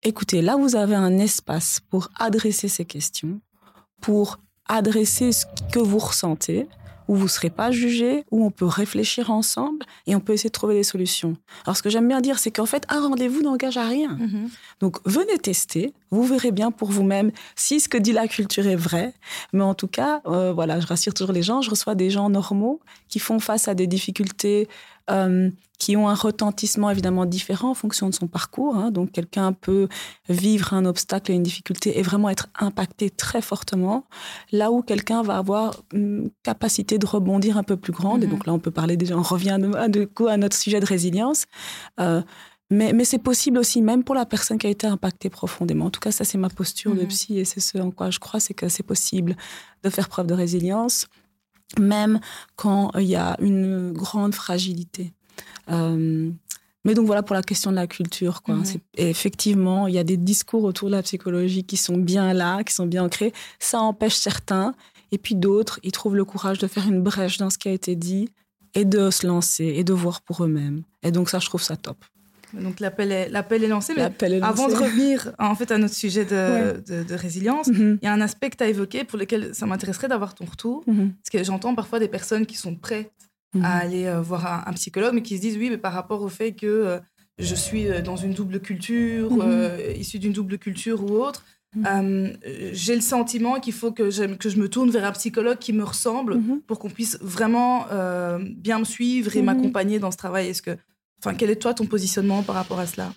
écoutez, 0.02 0.42
là, 0.42 0.56
vous 0.56 0.76
avez 0.76 0.94
un 0.94 1.18
espace 1.18 1.80
pour 1.90 2.08
adresser 2.18 2.68
ces 2.68 2.84
questions, 2.84 3.40
pour 4.00 4.38
adresser 4.68 5.32
ce 5.32 5.46
que 5.72 5.78
vous 5.78 5.98
ressentez, 5.98 6.68
où 7.08 7.16
vous 7.16 7.24
ne 7.24 7.28
serez 7.28 7.50
pas 7.50 7.70
jugé, 7.70 8.24
où 8.30 8.44
on 8.44 8.50
peut 8.50 8.66
réfléchir 8.66 9.30
ensemble 9.30 9.86
et 10.06 10.14
on 10.14 10.20
peut 10.20 10.34
essayer 10.34 10.50
de 10.50 10.52
trouver 10.52 10.74
des 10.74 10.82
solutions. 10.82 11.36
Alors, 11.64 11.76
ce 11.76 11.82
que 11.82 11.88
j'aime 11.88 12.06
bien 12.06 12.20
dire, 12.20 12.38
c'est 12.38 12.50
qu'en 12.50 12.66
fait, 12.66 12.84
un 12.90 13.00
rendez-vous 13.00 13.40
n'engage 13.40 13.78
à 13.78 13.86
rien. 13.86 14.10
Mhm. 14.10 14.50
Donc, 14.80 14.98
venez 15.06 15.38
tester. 15.38 15.94
Vous 16.10 16.22
verrez 16.24 16.52
bien 16.52 16.70
pour 16.70 16.90
vous-même 16.90 17.32
si 17.56 17.80
ce 17.80 17.88
que 17.88 17.96
dit 17.96 18.12
la 18.12 18.28
culture 18.28 18.66
est 18.66 18.76
vrai. 18.76 19.14
Mais 19.54 19.62
en 19.62 19.74
tout 19.74 19.88
cas, 19.88 20.20
euh, 20.26 20.52
voilà, 20.52 20.80
je 20.80 20.86
rassure 20.86 21.14
toujours 21.14 21.32
les 21.32 21.42
gens. 21.42 21.62
Je 21.62 21.70
reçois 21.70 21.94
des 21.94 22.10
gens 22.10 22.28
normaux 22.28 22.80
qui 23.08 23.18
font 23.18 23.40
face 23.40 23.68
à 23.68 23.74
des 23.74 23.86
difficultés 23.86 24.68
euh, 25.10 25.50
qui 25.78 25.96
ont 25.96 26.08
un 26.08 26.14
retentissement 26.14 26.90
évidemment 26.90 27.24
différent 27.24 27.70
en 27.70 27.74
fonction 27.74 28.08
de 28.10 28.14
son 28.14 28.26
parcours. 28.26 28.76
hein. 28.76 28.90
Donc, 28.90 29.12
quelqu'un 29.12 29.52
peut 29.52 29.86
vivre 30.28 30.74
un 30.74 30.84
obstacle 30.84 31.30
et 31.30 31.34
une 31.36 31.44
difficulté 31.44 31.98
et 31.98 32.02
vraiment 32.02 32.28
être 32.30 32.48
impacté 32.58 33.10
très 33.10 33.40
fortement, 33.40 34.04
là 34.50 34.72
où 34.72 34.82
quelqu'un 34.82 35.22
va 35.22 35.36
avoir 35.38 35.76
une 35.92 36.30
capacité 36.42 36.98
de 36.98 37.06
rebondir 37.06 37.56
un 37.56 37.62
peu 37.62 37.76
plus 37.76 37.92
grande. 37.92 38.24
Et 38.24 38.26
Mhm. 38.26 38.32
donc 38.32 38.46
là, 38.46 38.52
on 38.54 38.58
peut 38.58 38.72
parler 38.72 38.96
déjà, 38.96 39.16
on 39.16 39.22
revient 39.22 39.58
de, 39.60 39.88
de 39.88 40.04
coup 40.04 40.26
à 40.26 40.36
notre 40.36 40.56
sujet 40.56 40.80
de 40.80 40.86
résilience. 40.86 41.44
Euh, 42.00 42.22
mais, 42.70 42.92
mais 42.92 43.04
c'est 43.04 43.18
possible 43.18 43.56
aussi, 43.58 43.80
même 43.80 44.04
pour 44.04 44.14
la 44.14 44.26
personne 44.26 44.58
qui 44.58 44.66
a 44.66 44.70
été 44.70 44.86
impactée 44.86 45.30
profondément. 45.30 45.86
En 45.86 45.90
tout 45.90 46.00
cas, 46.00 46.10
ça, 46.12 46.24
c'est 46.24 46.36
ma 46.38 46.50
posture 46.50 46.94
de 46.94 47.02
Mhm. 47.02 47.08
psy 47.08 47.38
et 47.38 47.44
c'est 47.46 47.60
ce 47.60 47.78
en 47.78 47.90
quoi 47.92 48.10
je 48.10 48.18
crois, 48.18 48.40
c'est 48.40 48.52
que 48.52 48.68
c'est 48.68 48.82
possible 48.82 49.36
de 49.84 49.88
faire 49.90 50.08
preuve 50.10 50.26
de 50.26 50.34
résilience, 50.34 51.06
même 51.78 52.20
quand 52.56 52.90
il 52.96 53.04
y 53.04 53.16
a 53.16 53.36
une 53.40 53.92
grande 53.92 54.34
fragilité. 54.34 55.12
Euh, 55.70 56.30
mais 56.84 56.94
donc 56.94 57.06
voilà 57.06 57.22
pour 57.22 57.34
la 57.34 57.42
question 57.42 57.70
de 57.70 57.76
la 57.76 57.86
culture. 57.86 58.42
Quoi. 58.42 58.54
Mhm. 58.54 58.64
Effectivement, 58.96 59.86
il 59.86 59.94
y 59.94 59.98
a 59.98 60.04
des 60.04 60.16
discours 60.16 60.64
autour 60.64 60.88
de 60.88 60.94
la 60.94 61.02
psychologie 61.02 61.64
qui 61.64 61.76
sont 61.76 61.98
bien 61.98 62.32
là, 62.32 62.62
qui 62.64 62.72
sont 62.72 62.86
bien 62.86 63.04
ancrés. 63.04 63.32
Ça 63.58 63.80
empêche 63.80 64.14
certains. 64.14 64.74
Et 65.12 65.18
puis 65.18 65.34
d'autres, 65.34 65.80
ils 65.82 65.92
trouvent 65.92 66.16
le 66.16 66.24
courage 66.24 66.58
de 66.58 66.66
faire 66.66 66.86
une 66.86 67.02
brèche 67.02 67.38
dans 67.38 67.50
ce 67.50 67.58
qui 67.58 67.68
a 67.68 67.72
été 67.72 67.96
dit 67.96 68.28
et 68.74 68.84
de 68.84 69.10
se 69.10 69.26
lancer 69.26 69.64
et 69.64 69.84
de 69.84 69.92
voir 69.92 70.20
pour 70.22 70.44
eux-mêmes. 70.44 70.82
Et 71.02 71.10
donc 71.10 71.30
ça, 71.30 71.38
je 71.38 71.46
trouve 71.46 71.62
ça 71.62 71.76
top. 71.76 71.96
Donc 72.54 72.80
l'appel 72.80 73.12
est 73.12 73.28
l'appel 73.28 73.62
est 73.64 73.68
lancé 73.68 73.92
mais 73.96 74.02
est 74.02 74.42
avant 74.42 74.68
de 74.68 74.74
revenir 74.74 75.32
en 75.38 75.54
fait 75.54 75.70
à 75.70 75.78
notre 75.78 75.94
sujet 75.94 76.24
de, 76.24 76.34
Ouais. 76.34 76.74
de, 76.86 77.02
de 77.02 77.14
résilience 77.14 77.68
Mhm, 77.68 77.98
il 78.02 78.04
y 78.04 78.08
a 78.08 78.12
un 78.12 78.20
aspect 78.20 78.50
que 78.50 78.56
tu 78.56 78.64
as 78.64 78.68
évoqué 78.68 79.04
pour 79.04 79.18
lequel 79.18 79.54
ça 79.54 79.66
m'intéresserait 79.66 80.08
d'avoir 80.08 80.34
ton 80.34 80.44
retour. 80.44 80.82
Mhm, 80.86 81.12
parce 81.12 81.30
que 81.30 81.44
j'entends 81.44 81.74
parfois 81.74 81.98
des 81.98 82.08
personnes 82.08 82.46
qui 82.46 82.56
sont 82.56 82.74
prêtes 82.74 83.12
mhm. 83.54 83.64
à 83.64 83.76
aller 83.76 84.06
euh, 84.06 84.20
voir 84.20 84.46
un, 84.46 84.70
un 84.70 84.72
psychologue, 84.74 85.14
mais 85.14 85.22
qui 85.22 85.36
se 85.36 85.42
disent 85.42 85.56
oui, 85.56 85.68
mais 85.70 85.78
par 85.78 85.92
rapport 85.92 86.22
au 86.22 86.28
fait 86.28 86.52
que 86.52 86.66
euh, 86.66 86.98
je 87.38 87.54
suis 87.54 87.88
euh, 87.88 88.00
dans 88.02 88.16
une 88.16 88.32
double 88.34 88.60
culture, 88.60 89.30
issue 89.96 90.18
d'une 90.18 90.32
double 90.32 90.58
culture 90.58 91.02
ou 91.04 91.16
autre, 91.22 91.44
j'ai 92.72 92.94
le 92.94 93.00
sentiment 93.00 93.60
qu'il 93.60 93.74
faut 93.74 93.92
que 93.92 94.10
je, 94.10 94.24
que 94.24 94.48
je 94.48 94.58
me 94.58 94.68
tourne 94.68 94.90
vers 94.90 95.04
un 95.04 95.12
psychologue 95.12 95.58
qui 95.58 95.72
me 95.72 95.84
ressemble 95.84 96.40
pour 96.66 96.78
qu'on 96.78 96.90
puisse 96.90 97.18
vraiment 97.20 97.86
bien 98.56 98.78
me 98.80 98.84
suivre 98.84 99.36
et 99.36 99.42
m'accompagner 99.42 99.98
dans 99.98 100.10
ce 100.10 100.16
travail. 100.16 100.48
Est-ce 100.48 100.62
que, 100.62 100.76
enfin, 101.20 101.34
quel 101.34 101.50
est 101.50 101.56
toi 101.56 101.74
ton 101.74 101.86
positionnement 101.86 102.42
par 102.42 102.54
rapport 102.56 102.78
à 102.78 102.86
cela? 102.86 103.12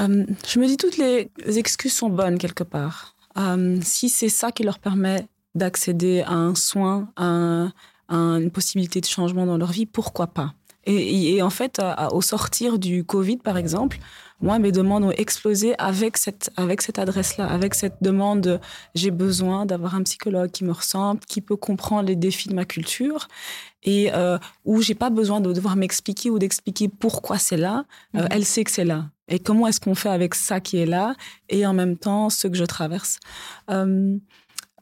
Euh, 0.00 0.24
je 0.48 0.58
me 0.58 0.66
dis 0.66 0.76
toutes 0.76 0.96
les 0.96 1.30
excuses 1.56 1.92
sont 1.92 2.08
bonnes 2.08 2.38
quelque 2.38 2.64
part. 2.64 3.14
Euh, 3.38 3.78
si 3.82 4.08
c'est 4.08 4.28
ça 4.28 4.50
qui 4.52 4.62
leur 4.62 4.78
permet 4.78 5.26
d'accéder 5.54 6.22
à 6.22 6.32
un 6.32 6.54
soin, 6.54 7.08
à, 7.16 7.24
un- 7.26 7.72
à 8.08 8.14
une 8.16 8.50
possibilité 8.50 9.00
de 9.00 9.06
changement 9.06 9.44
dans 9.46 9.56
leur 9.58 9.70
vie, 9.72 9.86
pourquoi 9.86 10.26
pas? 10.28 10.54
Et, 10.84 11.34
et 11.36 11.42
en 11.42 11.50
fait, 11.50 11.78
à- 11.78 11.92
à- 11.92 12.12
au 12.12 12.20
sortir 12.22 12.78
du 12.78 13.04
Covid, 13.04 13.36
par 13.38 13.56
exemple, 13.56 13.98
moi, 14.40 14.58
mes 14.58 14.72
demandes 14.72 15.04
ont 15.04 15.12
explosé 15.12 15.74
avec 15.78 16.16
cette, 16.16 16.50
avec 16.56 16.82
cette 16.82 16.98
adresse-là, 16.98 17.46
avec 17.46 17.74
cette 17.74 17.96
demande 18.00 18.40
de 18.40 18.58
j'ai 18.96 19.12
besoin 19.12 19.66
d'avoir 19.66 19.94
un 19.94 20.02
psychologue 20.02 20.50
qui 20.50 20.64
me 20.64 20.72
ressemble, 20.72 21.20
qui 21.28 21.40
peut 21.40 21.54
comprendre 21.56 22.08
les 22.08 22.16
défis 22.16 22.48
de 22.48 22.54
ma 22.54 22.64
culture 22.64 23.28
et 23.84 24.12
euh, 24.12 24.38
où 24.64 24.82
j'ai 24.82 24.96
pas 24.96 25.10
besoin 25.10 25.40
de 25.40 25.52
devoir 25.52 25.76
m'expliquer 25.76 26.28
ou 26.30 26.40
d'expliquer 26.40 26.88
pourquoi 26.88 27.38
c'est 27.38 27.56
là. 27.56 27.84
Euh, 28.16 28.22
Mhm. 28.22 28.28
elle 28.32 28.44
sait 28.44 28.64
que 28.64 28.70
c'est 28.72 28.84
là. 28.84 29.04
Et 29.28 29.38
comment 29.38 29.68
est-ce 29.68 29.78
qu'on 29.80 29.94
fait 29.94 30.08
avec 30.10 30.34
ça 30.34 30.58
qui 30.60 30.76
est 30.78 30.86
là 30.86 31.14
et 31.48 31.64
en 31.64 31.72
même 31.72 31.96
temps 31.96 32.28
ce 32.28 32.48
que 32.48 32.56
je 32.56 32.64
traverse. 32.64 33.20
Euh, 33.70 34.16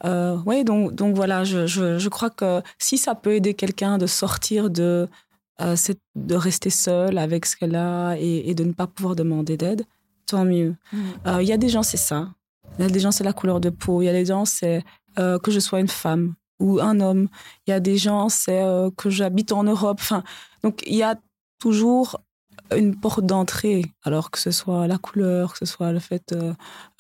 euh, 0.07 0.39
oui, 0.47 0.65
donc, 0.65 0.95
donc 0.95 1.15
voilà, 1.15 1.45
je, 1.45 1.67
je, 1.67 1.99
je 1.99 2.09
crois 2.09 2.31
que 2.31 2.63
si 2.79 2.97
ça 2.97 3.15
peut 3.15 3.35
aider 3.35 3.53
quelqu'un 3.53 3.99
de 3.99 4.07
sortir 4.07 4.71
de, 4.71 5.07
euh, 5.61 5.77
cette- 5.77 6.01
de 6.15 6.35
rester 6.35 6.71
seul 6.71 7.19
avec 7.19 7.47
ce 7.47 7.57
qu'elle 7.57 7.77
a 7.77 8.17
et, 8.19 8.51
et 8.51 8.55
de 8.55 8.65
ne 8.65 8.73
pas 8.73 8.87
pouvoir 8.87 9.17
demander 9.17 9.57
d'aide, 9.57 9.85
tant 10.27 10.45
mieux. 10.45 10.77
Il 10.93 10.99
mm. 10.99 11.43
y 11.43 11.53
a 11.53 11.57
des 11.57 11.69
gens, 11.69 11.83
c'est 11.83 11.97
ça. 11.97 12.29
Il 12.79 12.83
y 12.83 12.87
a 12.87 12.91
des 12.91 13.01
gens, 13.01 13.11
c'est 13.11 13.25
la 13.25 13.33
couleur 13.33 13.61
de 13.61 13.71
peau. 13.71 14.03
Il 14.03 14.07
y 14.07 14.09
a 14.09 14.13
des 14.13 14.27
gens, 14.27 14.45
c'est 14.45 14.85
que 15.17 15.51
je 15.51 15.59
sois 15.59 15.81
une 15.81 15.89
femme 15.89 16.35
ou 16.61 16.81
un 16.81 17.01
homme. 17.01 17.29
Il 17.67 17.71
y 17.71 17.75
a 17.75 17.81
des 17.81 17.99
gens, 17.99 18.29
c'est 18.29 18.63
que 18.97 19.11
j'habite 19.11 19.53
en 19.53 19.65
Europe. 19.65 19.99
Enfin, 20.01 20.23
donc 20.63 20.83
il 20.87 20.95
y 20.95 21.03
a 21.03 21.19
toujours 21.59 22.21
une 22.75 22.95
porte 22.95 23.27
d'entrée, 23.27 23.85
alors 24.05 24.31
que 24.31 24.39
ce 24.39 24.53
soit 24.53 24.87
la 24.87 24.99
couleur, 24.99 25.53
que 25.53 25.59
ce 25.59 25.67
soit 25.67 25.93
le 25.93 25.99
fait 25.99 26.35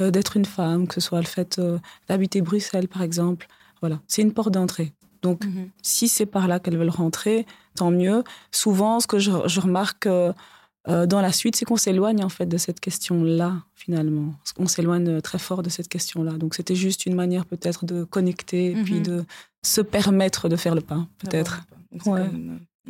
d'être 0.00 0.36
une 0.36 0.44
femme, 0.44 0.88
que 0.88 0.94
ce 0.94 1.00
soit 1.00 1.20
le 1.20 1.26
fait 1.26 1.60
d'habiter 2.08 2.42
Bruxelles, 2.42 2.88
par 2.88 3.02
exemple. 3.02 3.46
Voilà, 3.80 4.00
c'est 4.08 4.22
une 4.22 4.32
porte 4.32 4.52
d'entrée. 4.52 4.92
Donc, 5.22 5.44
mm-hmm. 5.44 5.68
si 5.82 6.08
c'est 6.08 6.26
par 6.26 6.48
là 6.48 6.58
qu'elles 6.58 6.78
veulent 6.78 6.88
rentrer, 6.90 7.46
tant 7.80 7.90
mieux. 7.90 8.24
Souvent, 8.52 9.00
ce 9.00 9.06
que 9.06 9.18
je, 9.18 9.60
remarque 9.60 10.06
euh, 10.06 10.32
euh, 10.88 11.06
dans 11.06 11.22
la 11.22 11.32
suite, 11.32 11.56
c'est 11.56 11.64
qu'on 11.64 11.78
s'éloigne 11.78 12.22
en 12.22 12.28
fait 12.28 12.44
de 12.44 12.58
cette 12.58 12.78
question-là, 12.78 13.54
finalement. 13.74 14.34
On 14.58 14.66
s'éloigne 14.66 15.22
très 15.22 15.38
fort 15.38 15.62
de 15.62 15.70
cette 15.70 15.88
question-là. 15.88 16.32
Donc, 16.32 16.54
c'était 16.54 16.74
juste 16.74 17.06
une 17.06 17.14
manière 17.14 17.46
peut-être 17.46 17.86
de 17.86 18.04
connecter 18.04 18.76
puis 18.84 19.00
mm-hmm. 19.00 19.02
de 19.02 19.24
se 19.64 19.80
permettre 19.80 20.50
de 20.50 20.56
faire 20.56 20.74
le 20.74 20.82
pas, 20.82 21.06
peut-être. 21.18 21.62
Ouais. 22.04 22.30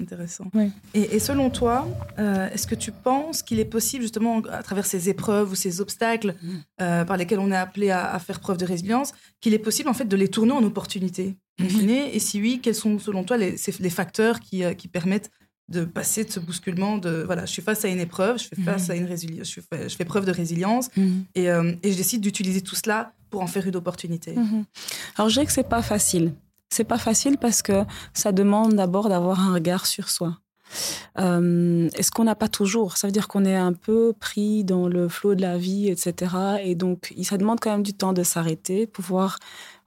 Intéressant. 0.01 0.51
Et, 0.95 1.19
selon 1.19 1.51
toi, 1.51 1.87
euh, 2.19 2.49
est-ce 2.51 2.67
que 2.67 2.75
tu 2.75 2.93
penses 2.93 3.43
qu'il 3.43 3.59
est 3.61 3.65
possible, 3.65 4.03
justement, 4.03 4.41
à 4.51 4.63
travers 4.63 4.87
ces 4.87 5.09
épreuves 5.09 5.53
ou 5.53 5.55
ces 5.55 5.81
obstacles 5.81 6.35
mm. 6.43 6.49
euh, 6.81 7.05
par 7.05 7.17
lesquels 7.17 7.39
on 7.39 7.53
est 7.53 7.57
appelé 7.57 7.91
à, 7.91 8.19
faire 8.19 8.41
preuve 8.41 8.57
de 8.57 8.65
résilience, 8.65 9.13
qu'il 9.41 9.55
est 9.55 9.59
possible, 9.59 9.89
en 9.89 9.95
fait, 9.95 10.07
de 10.07 10.17
les 10.17 10.29
tourner 10.29 10.53
en 10.53 10.63
opportunités 10.63 11.37
mm-hmm. 11.61 12.11
Et 12.13 12.19
si 12.19 12.41
oui, 12.41 12.61
quels 12.63 12.75
sont, 12.75 12.99
selon 12.99 13.25
toi, 13.25 13.37
les, 13.37 13.57
les 13.81 13.91
facteurs 13.91 14.41
qui, 14.41 14.65
euh, 14.65 14.73
qui, 14.73 14.89
permettent 14.89 15.31
de 15.69 15.85
passer 15.85 16.25
de 16.25 16.31
ce 16.31 16.41
bousculement 16.41 16.99
de, 16.99 17.23
voilà, 17.25 17.45
je 17.47 17.53
suis 17.53 17.63
face 17.63 17.85
à 17.85 17.89
une 17.89 18.01
épreuve, 18.01 18.39
je 18.39 18.49
fais 18.49 18.61
face 18.61 18.89
mm-hmm. 18.89 18.93
à 18.93 18.97
une 18.97 19.05
résilience, 19.05 19.53
je 19.53 19.61
fais, 19.61 19.89
je 19.89 19.97
fais 19.97 20.05
preuve 20.05 20.25
de 20.25 20.33
résilience 20.33 20.89
mm-hmm. 20.97 21.25
et, 21.37 21.45
et, 21.45 21.93
je 21.93 21.97
décide 21.97 22.21
d'utiliser 22.23 22.61
tout 22.61 22.75
cela 22.75 23.13
pour 23.29 23.41
en 23.41 23.47
faire 23.47 23.67
une 23.69 23.77
opportunité 23.77 24.35
Alors, 25.17 25.29
je 25.29 25.35
dirais 25.35 25.47
que 25.47 25.53
c'est 25.53 25.69
pas 25.69 25.83
facile. 25.83 26.33
C'est 26.71 26.85
pas 26.85 26.99
facile 26.99 27.37
parce 27.37 27.63
que 27.63 27.85
ça 28.15 28.33
demande 28.33 28.75
d'abord 28.75 29.09
d'avoir 29.09 29.41
un 29.41 29.55
regard 29.55 29.87
sur 29.87 30.09
soi. 30.09 30.39
Euh, 31.19 31.89
et 31.97 32.03
ce 32.03 32.11
qu'on 32.11 32.25
n'a 32.25 32.37
pas 32.37 32.49
toujours, 32.49 32.97
ça 32.97 33.09
veut 33.09 33.13
dire 33.13 33.29
qu'on 33.29 33.45
est 33.45 33.57
un 33.57 33.73
peu 33.73 34.13
pris 34.19 34.65
dans 34.65 34.89
le 34.89 35.09
flot 35.09 35.35
de 35.35 35.43
la 35.43 35.59
vie, 35.59 35.89
etc. 35.89 36.35
Et 36.63 36.75
donc, 36.75 37.13
ça 37.23 37.37
demande 37.39 37.61
quand 37.61 37.73
même 37.73 37.83
du 37.83 37.95
temps 37.95 38.13
de 38.13 38.23
s'arrêter, 38.23 38.87
pouvoir 38.87 39.39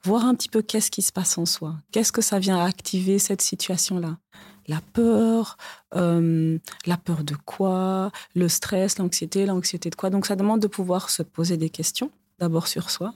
voir 0.03 0.25
un 0.25 0.35
petit 0.35 0.49
peu 0.49 0.61
qu'est-ce 0.61 0.91
qui 0.91 1.01
se 1.01 1.13
passe 1.13 1.37
en 1.37 1.45
soi, 1.45 1.75
qu'est-ce 1.91 2.11
que 2.11 2.21
ça 2.21 2.39
vient 2.39 2.59
activer 2.59 3.19
cette 3.19 3.41
situation-là? 3.41 4.17
La 4.67 4.79
peur, 4.93 5.57
euh, 5.95 6.57
la 6.85 6.97
peur 6.97 7.23
de 7.23 7.35
quoi, 7.45 8.11
le 8.35 8.47
stress, 8.47 8.97
l'anxiété, 8.97 9.45
l'anxiété 9.45 9.89
de 9.89 9.95
quoi? 9.95 10.09
Donc, 10.09 10.25
ça 10.25 10.35
demande 10.35 10.61
de 10.61 10.67
pouvoir 10.67 11.09
se 11.09 11.23
poser 11.23 11.57
des 11.57 11.69
questions, 11.69 12.11
d'abord 12.39 12.67
sur 12.67 12.89
soi, 12.89 13.13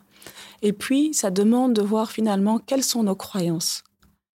et 0.61 0.73
puis, 0.73 1.13
ça 1.13 1.31
demande 1.31 1.73
de 1.73 1.81
voir 1.81 2.11
finalement 2.11 2.59
quelles 2.59 2.83
sont 2.83 3.03
nos 3.03 3.15
croyances. 3.15 3.83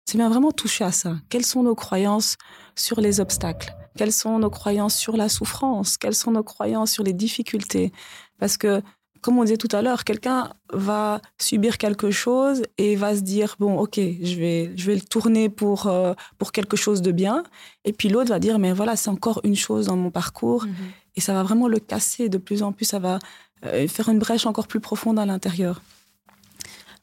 C'est 0.06 0.18
bien 0.18 0.30
vraiment 0.30 0.52
toucher 0.52 0.86
à 0.86 0.92
ça. 0.92 1.18
Quelles 1.30 1.46
sont 1.46 1.64
nos 1.64 1.76
croyances 1.76 2.38
sur 2.76 3.02
les 3.02 3.20
obstacles? 3.20 3.76
Quelles 3.98 4.14
sont 4.14 4.40
nos 4.40 4.50
croyances 4.50 4.96
sur 4.96 5.18
la 5.18 5.28
souffrance? 5.28 5.98
Quelles 5.98 6.16
sont 6.16 6.32
nos 6.32 6.44
croyances 6.44 6.92
sur 6.92 7.04
les 7.04 7.14
difficultés? 7.14 7.92
Parce 8.40 8.58
que, 8.58 8.82
comme 9.22 9.38
on 9.38 9.44
disait 9.44 9.58
tout 9.58 9.76
à 9.76 9.82
l'heure, 9.82 10.04
quelqu'un 10.06 10.54
va 10.72 11.20
subir 11.42 11.78
quelque 11.78 12.12
chose 12.12 12.64
et 12.78 12.96
va 12.96 13.16
se 13.16 13.22
dire 13.22 13.56
bon, 13.60 13.78
ok, 13.80 13.96
je 13.98 14.36
vais, 14.36 14.72
je 14.78 14.86
vais 14.86 14.96
le 14.96 15.02
tourner 15.02 15.50
pour 15.50 15.88
euh, 15.88 16.14
pour 16.38 16.52
quelque 16.52 16.78
chose 16.78 17.02
de 17.02 17.12
bien. 17.12 17.44
Et 17.84 17.92
puis 17.92 18.08
l'autre 18.08 18.30
va 18.30 18.40
dire 18.40 18.60
mais 18.60 18.72
voilà, 18.72 18.96
c'est 18.96 19.10
encore 19.10 19.42
une 19.44 19.56
chose 19.56 19.88
dans 19.88 19.98
mon 19.98 20.12
parcours 20.12 20.66
mhm. 20.66 20.74
et 21.16 21.22
ça 21.22 21.34
va 21.34 21.44
vraiment 21.44 21.68
le 21.68 21.80
casser 21.80 22.30
de 22.30 22.38
plus 22.38 22.62
en 22.62 22.72
plus. 22.72 22.86
Ça 22.86 23.00
va 23.00 23.20
euh, 23.66 23.88
faire 23.88 24.08
une 24.10 24.20
brèche 24.20 24.46
encore 24.46 24.68
plus 24.68 24.80
profonde 24.80 25.18
à 25.18 25.26
l'intérieur. 25.26 25.82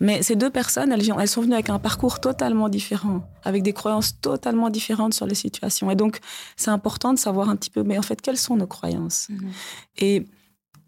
Mais 0.01 0.23
ces 0.23 0.37
deux 0.37 0.51
personnes, 0.51 0.93
elles, 0.93 1.09
elles 1.19 1.29
sont 1.29 1.43
venues 1.43 1.55
avec 1.55 1.71
un 1.71 1.79
parcours 1.79 2.21
totalement 2.21 2.69
différent, 2.69 3.23
avec 3.43 3.63
des 3.63 3.73
croyances 3.73 4.21
totalement 4.21 4.71
différentes 4.71 5.15
sur 5.15 5.27
les 5.27 5.35
situations. 5.35 5.91
Et 5.91 5.97
donc, 5.97 6.19
c'est 6.57 6.71
important 6.71 7.13
de 7.13 7.19
savoir 7.19 7.49
un 7.49 7.57
petit 7.57 7.71
peu, 7.71 7.83
mais 7.83 7.99
en 7.99 8.03
fait, 8.03 8.21
quelles 8.21 8.39
sont 8.39 8.57
nos 8.57 8.67
croyances? 8.67 9.29
Mhm. 9.31 9.51
et, 9.99 10.27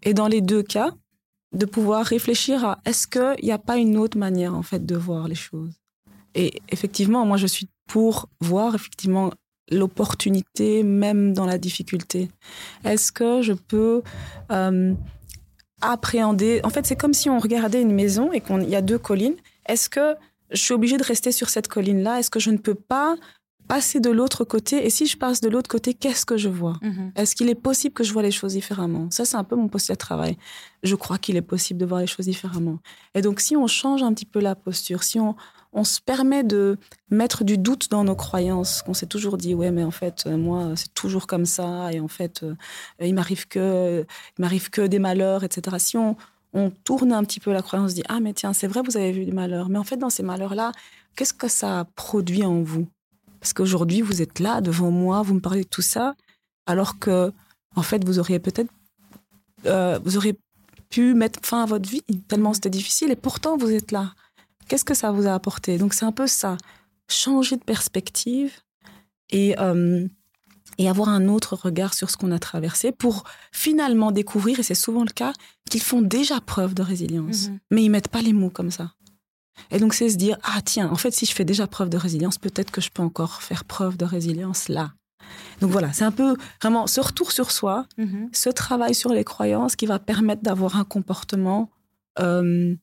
et 0.03 0.13
dans 0.13 0.27
les 0.27 0.41
deux 0.41 0.63
cas, 0.63 0.91
de 1.53 1.65
pouvoir 1.65 2.05
réfléchir 2.05 2.65
à 2.65 2.79
est-ce 2.85 3.07
qu'il 3.07 3.45
n'y 3.45 3.51
a 3.51 3.57
pas 3.57 3.77
une 3.77 3.97
autre 3.97 4.17
manière, 4.17 4.53
en 4.53 4.63
fait, 4.63 4.85
de 4.85 4.95
voir 4.95 5.27
les 5.27 5.35
choses? 5.35 5.73
Et 6.35 6.61
effectivement, 6.69 7.25
moi, 7.25 7.37
je 7.37 7.47
suis 7.47 7.67
pour 7.87 8.29
voir, 8.41 8.75
effectivement, 8.75 9.31
l'opportunité, 9.71 10.83
même 10.83 11.33
dans 11.33 11.45
la 11.45 11.57
difficulté. 11.57 12.29
Est-ce 12.83 13.11
que 13.11 13.41
je 13.41 13.53
peux... 13.53 14.01
Euh, 14.51 14.93
appréhender. 15.81 16.61
En 16.63 16.69
fait, 16.69 16.85
c'est 16.85 16.95
comme 16.95 17.13
si 17.13 17.29
on 17.29 17.39
regardait 17.39 17.81
une 17.81 17.93
maison 17.93 18.31
et 18.31 18.41
qu'il 18.41 18.69
y 18.69 18.75
a 18.75 18.81
deux 18.81 18.97
collines. 18.97 19.35
Est-ce 19.67 19.89
que 19.89 20.15
je 20.51 20.61
suis 20.61 20.73
obligée 20.73 20.97
de 20.97 21.03
rester 21.03 21.31
sur 21.31 21.49
cette 21.49 21.67
colline-là? 21.67 22.19
Est-ce 22.19 22.29
que 22.29 22.39
je 22.39 22.51
ne 22.51 22.57
peux 22.57 22.75
pas 22.75 23.15
passer 23.67 23.99
de 23.99 24.09
l'autre 24.09 24.43
côté 24.43 24.85
Et 24.85 24.89
si 24.89 25.05
je 25.05 25.17
passe 25.17 25.41
de 25.41 25.49
l'autre 25.49 25.69
côté, 25.69 25.93
qu'est-ce 25.93 26.25
que 26.25 26.37
je 26.37 26.49
vois? 26.49 26.77
Mhm. 26.81 27.11
Est-ce 27.15 27.35
qu'il 27.35 27.49
est 27.49 27.55
possible 27.55 27.93
que 27.93 28.03
je 28.03 28.13
vois 28.13 28.23
les 28.23 28.31
choses 28.31 28.53
différemment? 28.53 29.07
Ça, 29.11 29.25
c'est 29.25 29.37
un 29.37 29.43
peu 29.43 29.55
mon 29.55 29.67
poste 29.67 29.89
de 29.89 29.95
travail. 29.95 30.37
Je 30.83 30.95
crois 30.95 31.17
qu'il 31.17 31.35
est 31.35 31.41
possible 31.41 31.79
de 31.79 31.85
voir 31.85 32.01
les 32.01 32.07
choses 32.07 32.25
différemment. 32.25 32.79
Et 33.15 33.21
donc, 33.21 33.39
si 33.39 33.55
on 33.55 33.67
change 33.67 34.03
un 34.03 34.13
petit 34.13 34.25
peu 34.25 34.39
la 34.39 34.55
posture, 34.55 35.03
si 35.03 35.19
on, 35.19 35.35
on 35.73 35.83
se 35.83 36.01
permet 36.01 36.43
de 36.43 36.77
mettre 37.09 37.43
du 37.43 37.57
doute 37.57 37.89
dans 37.89 38.03
nos 38.03 38.15
croyances, 38.15 38.81
qu'on 38.81 38.93
s'est 38.93 39.05
toujours 39.05 39.37
dit 39.37 39.53
ouais 39.53 39.71
mais 39.71 39.83
en 39.83 39.91
fait 39.91 40.23
euh, 40.25 40.37
moi 40.37 40.73
c'est 40.75 40.93
toujours 40.93 41.27
comme 41.27 41.45
ça 41.45 41.91
et 41.91 41.99
en 41.99 42.07
fait 42.07 42.43
euh, 42.43 42.55
il 42.99 43.13
m'arrive 43.13 43.47
que 43.47 44.05
il 44.37 44.41
m'arrive 44.41 44.69
que 44.69 44.81
des 44.87 44.99
malheurs 44.99 45.43
etc. 45.43 45.77
Si 45.79 45.97
on, 45.97 46.15
on 46.53 46.71
tourne 46.71 47.11
un 47.11 47.23
petit 47.23 47.39
peu 47.39 47.51
la 47.53 47.61
croyance, 47.61 47.85
on 47.85 47.89
se 47.89 47.95
dit 47.95 48.03
ah 48.09 48.19
mais 48.19 48.33
tiens 48.33 48.53
c'est 48.53 48.67
vrai 48.67 48.81
vous 48.83 48.97
avez 48.97 49.11
vu 49.11 49.25
des 49.25 49.31
malheurs, 49.31 49.69
mais 49.69 49.77
en 49.77 49.83
fait 49.83 49.97
dans 49.97 50.09
ces 50.09 50.23
malheurs 50.23 50.55
là 50.55 50.71
qu'est-ce 51.15 51.33
que 51.33 51.47
ça 51.47 51.85
produit 51.95 52.43
en 52.43 52.61
vous? 52.61 52.87
Parce 53.39 53.53
qu'aujourd'hui 53.53 54.01
vous 54.01 54.21
êtes 54.21 54.39
là 54.39 54.61
devant 54.61 54.91
moi, 54.91 55.21
vous 55.21 55.35
me 55.35 55.39
parlez 55.39 55.63
de 55.63 55.69
tout 55.69 55.81
ça, 55.81 56.15
alors 56.65 56.99
que 56.99 57.31
en 57.75 57.81
fait 57.81 58.03
vous 58.03 58.19
auriez 58.19 58.39
peut-être 58.39 58.71
euh, 59.65 59.99
vous 60.03 60.17
auriez 60.17 60.37
pu 60.89 61.13
mettre 61.13 61.39
fin 61.43 61.63
à 61.63 61.65
votre 61.65 61.89
vie 61.89 62.01
tellement 62.27 62.53
c'était 62.53 62.69
difficile 62.69 63.11
et 63.11 63.15
pourtant 63.15 63.57
vous 63.57 63.71
êtes 63.71 63.91
là. 63.91 64.13
Qu'est-ce 64.67 64.85
que 64.85 64.93
ça 64.93 65.11
vous 65.11 65.27
a 65.27 65.33
apporté? 65.33 65.77
Donc 65.77 65.93
c'est 65.93 66.05
un 66.05 66.11
peu 66.11 66.27
ça, 66.27 66.57
changer 67.09 67.55
de 67.55 67.63
perspective 67.63 68.53
et, 69.29 69.55
euh, 69.59 70.07
et 70.77 70.89
avoir 70.89 71.09
un 71.09 71.27
autre 71.27 71.55
regard 71.55 71.93
sur 71.93 72.09
ce 72.09 72.17
qu'on 72.17 72.31
a 72.31 72.39
traversé 72.39 72.91
pour 72.91 73.23
finalement 73.51 74.11
découvrir, 74.11 74.59
et 74.59 74.63
c'est 74.63 74.75
souvent 74.75 75.03
le 75.03 75.11
cas, 75.11 75.33
qu'ils 75.69 75.81
font 75.81 76.01
déjà 76.01 76.41
preuve 76.41 76.73
de 76.73 76.81
résilience, 76.81 77.47
mhm. 77.47 77.59
mais 77.71 77.83
ils 77.83 77.89
mettent 77.89 78.09
pas 78.09 78.21
les 78.21 78.33
mots 78.33 78.49
comme 78.49 78.71
ça. 78.71 78.93
Et 79.71 79.79
donc 79.79 79.93
c'est 79.93 80.09
se 80.09 80.17
dire, 80.17 80.37
ah 80.43 80.61
tiens, 80.63 80.89
en 80.89 80.95
fait 80.95 81.11
si 81.11 81.25
je 81.25 81.33
fais 81.33 81.45
déjà 81.45 81.67
preuve 81.67 81.89
de 81.89 81.97
résilience, 81.97 82.37
peut-être 82.37 82.71
que 82.71 82.81
je 82.81 82.89
peux 82.89 83.03
encore 83.03 83.41
faire 83.41 83.65
preuve 83.65 83.97
de 83.97 84.05
résilience 84.05 84.69
là. 84.69 84.93
Donc 85.59 85.71
voilà, 85.71 85.91
c'est 85.93 86.05
un 86.05 86.11
peu 86.11 86.35
vraiment 86.61 86.87
ce 86.87 87.01
retour 87.01 87.31
sur 87.31 87.51
soi, 87.51 87.85
mhm. 87.97 88.29
ce 88.31 88.49
travail 88.49 88.93
sur 88.95 89.11
les 89.11 89.23
croyances 89.23 89.75
qui 89.75 89.85
va 89.85 89.99
permettre 89.99 90.43
d'avoir 90.43 90.77
un 90.77 90.83
comportement 90.83 91.69
euh, 92.19 92.75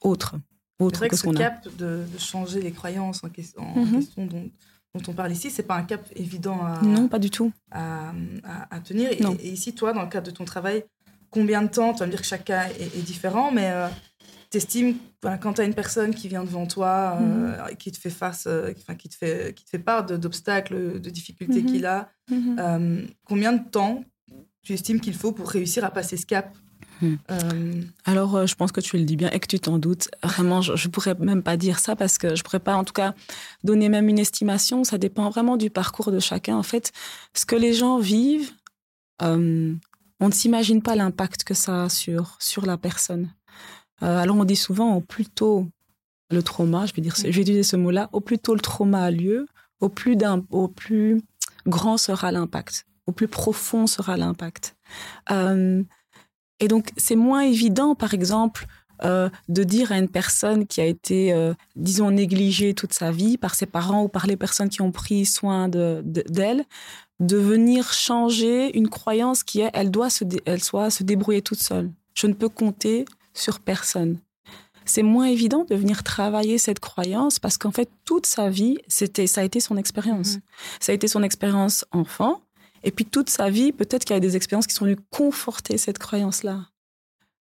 autre. 0.00 0.36
C'est 0.78 0.96
vrai 0.96 1.08
que, 1.10 1.16
ce 1.16 1.28
cap 1.28 1.68
de, 1.76 2.04
changer 2.18 2.62
les 2.62 2.72
croyances 2.72 3.22
en, 3.22 3.26
mhm. 3.26 3.32
question 3.32 4.26
dont, 4.26 4.50
on 4.94 5.12
parle 5.12 5.30
ici, 5.30 5.50
c'est 5.50 5.64
pas 5.64 5.76
un 5.76 5.82
cap 5.82 6.02
évident 6.16 6.64
à, 6.64 6.80
non, 6.82 7.06
pas 7.06 7.18
du 7.18 7.28
tout. 7.28 7.52
à, 7.70 8.12
tenir. 8.82 9.10
Et, 9.12 9.50
ici, 9.50 9.74
toi, 9.74 9.92
dans 9.92 10.02
le 10.02 10.08
cadre 10.08 10.30
de 10.30 10.34
ton 10.34 10.44
travail, 10.44 10.84
combien 11.28 11.62
de 11.62 11.68
temps? 11.68 11.92
Tu 11.92 11.98
vas 11.98 12.06
me 12.06 12.10
dire 12.10 12.20
que 12.20 12.26
chaque 12.26 12.46
cas 12.46 12.68
est, 12.68 13.02
différent, 13.02 13.52
mais 13.52 13.70
euh, 13.70 13.88
tu 14.50 14.56
estimes, 14.56 14.96
quand 15.22 15.54
tu 15.54 15.60
as 15.60 15.64
une 15.64 15.74
personne 15.74 16.14
qui 16.14 16.28
vient 16.28 16.44
devant 16.44 16.66
toi, 16.66 17.18
euh, 17.20 17.70
mhm. 17.70 17.76
qui 17.76 17.92
te 17.92 17.98
fait 17.98 18.10
face, 18.10 18.44
euh, 18.46 18.72
enfin, 18.76 18.94
qui, 18.94 19.08
te 19.08 19.14
fait, 19.14 19.54
qui 19.54 19.64
te 19.64 19.70
fait 19.70 19.78
part 19.78 20.04
d'obstacles, 20.04 21.00
de, 21.00 21.10
difficultés 21.10 21.62
mhm. 21.62 21.66
qu'il 21.66 21.86
a, 21.86 22.10
combien 23.24 23.52
de 23.52 23.68
temps 23.68 24.04
tu 24.62 24.72
estimes 24.72 25.00
qu'il 25.00 25.14
faut 25.14 25.32
pour 25.32 25.48
réussir 25.48 25.84
à 25.84 25.90
passer 25.90 26.16
ce 26.16 26.26
cap? 26.26 26.54
Hmm. 27.00 27.14
Euh, 27.30 27.82
Alors, 28.04 28.36
euh, 28.36 28.46
je 28.46 28.54
pense 28.54 28.72
que 28.72 28.80
tu 28.80 28.98
le 28.98 29.04
dis 29.04 29.16
bien 29.16 29.30
et 29.30 29.40
que 29.40 29.46
tu 29.46 29.58
t'en 29.58 29.78
doutes. 29.78 30.10
Vraiment, 30.22 30.60
je, 30.60 30.72
ne 30.72 30.92
pourrais 30.92 31.14
même 31.14 31.42
pas 31.42 31.56
dire 31.56 31.78
ça 31.78 31.96
parce 31.96 32.18
que 32.18 32.34
je 32.34 32.42
pourrais 32.42 32.60
pas, 32.60 32.76
en 32.76 32.84
tout 32.84 32.92
cas, 32.92 33.14
donner 33.64 33.88
même 33.88 34.08
une 34.08 34.18
estimation. 34.18 34.84
Ça 34.84 34.98
dépend 34.98 35.30
vraiment 35.30 35.56
du 35.56 35.70
parcours 35.70 36.12
de 36.12 36.20
chacun. 36.20 36.56
En 36.56 36.62
fait, 36.62 36.92
ce 37.34 37.46
que 37.46 37.56
les 37.56 37.72
gens 37.72 37.98
vivent, 37.98 38.52
euh, 39.22 39.74
on 40.20 40.26
ne 40.26 40.32
s'imagine 40.32 40.82
pas 40.82 40.94
l'impact 40.94 41.44
que 41.44 41.54
ça 41.54 41.84
a 41.84 41.88
sur 41.88 42.36
sur 42.38 42.66
la 42.66 42.76
personne. 42.76 43.30
Alors, 44.00 44.36
on 44.36 44.44
dit 44.44 44.56
souvent, 44.56 44.96
au 44.96 45.00
plus 45.00 45.26
tôt 45.26 45.66
le 46.30 46.42
trauma, 46.42 46.86
je 46.86 46.94
vais 46.94 47.02
dire, 47.02 47.14
je 47.16 47.22
vais 47.22 47.42
utiliser 47.42 47.62
ce 47.62 47.76
mot-là, 47.76 48.08
au 48.12 48.20
plus 48.20 48.38
tôt 48.38 48.54
le 48.54 48.60
trauma 48.60 49.02
a 49.02 49.10
lieu, 49.10 49.46
au 49.80 49.88
plus 49.88 50.16
d'un, 50.16 50.44
au 50.50 50.68
plus 50.68 51.22
grand 51.66 51.96
sera 51.96 52.32
l'impact, 52.32 52.86
au 53.06 53.12
plus 53.12 53.28
profond 53.28 53.86
sera 53.86 54.16
l'impact. 54.16 54.76
Et 55.28 56.68
donc, 56.68 56.90
c'est 56.96 57.16
moins 57.16 57.40
évident, 57.40 57.94
par 57.94 58.14
exemple, 58.14 58.66
de 59.02 59.64
dire 59.64 59.92
à 59.92 59.98
une 59.98 60.08
personne 60.08 60.66
qui 60.66 60.80
a 60.80 60.84
été, 60.84 61.34
disons, 61.74 62.10
négligée 62.10 62.74
toute 62.74 62.92
sa 62.92 63.10
vie 63.10 63.38
par 63.38 63.54
ses 63.54 63.66
parents 63.66 64.04
ou 64.04 64.08
par 64.08 64.26
les 64.26 64.36
personnes 64.36 64.68
qui 64.68 64.82
ont 64.82 64.92
pris 64.92 65.24
soin 65.26 65.68
d'elle, 65.68 66.04
de, 66.04 66.64
de 67.20 67.36
venir 67.36 67.92
changer 67.92 68.76
une 68.76 68.88
croyance 68.88 69.42
qui 69.42 69.60
est, 69.60 69.70
elle 69.72 69.90
doit 69.90 70.10
se, 70.10 70.24
elle 70.44 70.62
soit 70.62 70.90
se 70.90 71.02
débrouiller 71.02 71.42
toute 71.42 71.60
seule. 71.60 71.90
Je 72.14 72.26
ne 72.26 72.34
peux 72.34 72.48
compter 72.48 73.04
sur 73.34 73.60
personne. 73.60 74.18
C'est 74.84 75.02
moins 75.02 75.26
évident 75.26 75.64
de 75.64 75.74
venir 75.74 76.02
travailler 76.02 76.58
cette 76.58 76.80
croyance 76.80 77.38
parce 77.38 77.58
qu'en 77.58 77.70
fait, 77.70 77.88
toute 78.04 78.26
sa 78.26 78.50
vie, 78.50 78.78
c'était, 78.88 79.26
ça 79.26 79.42
a 79.42 79.44
été 79.44 79.60
son 79.60 79.76
expérience. 79.76 80.36
Mm-hmm. 80.36 80.40
Ça 80.80 80.92
a 80.92 80.94
été 80.94 81.06
son 81.06 81.22
expérience 81.22 81.84
enfant. 81.92 82.40
Et 82.82 82.90
puis 82.90 83.04
toute 83.04 83.30
sa 83.30 83.50
vie, 83.50 83.72
peut-être 83.72 84.04
qu'il 84.04 84.14
y 84.14 84.16
a 84.16 84.20
des 84.20 84.36
expériences 84.36 84.66
qui 84.66 84.74
sont 84.74 84.86
venues 84.86 84.98
conforter 85.10 85.78
cette 85.78 85.98
croyance-là. 85.98 86.66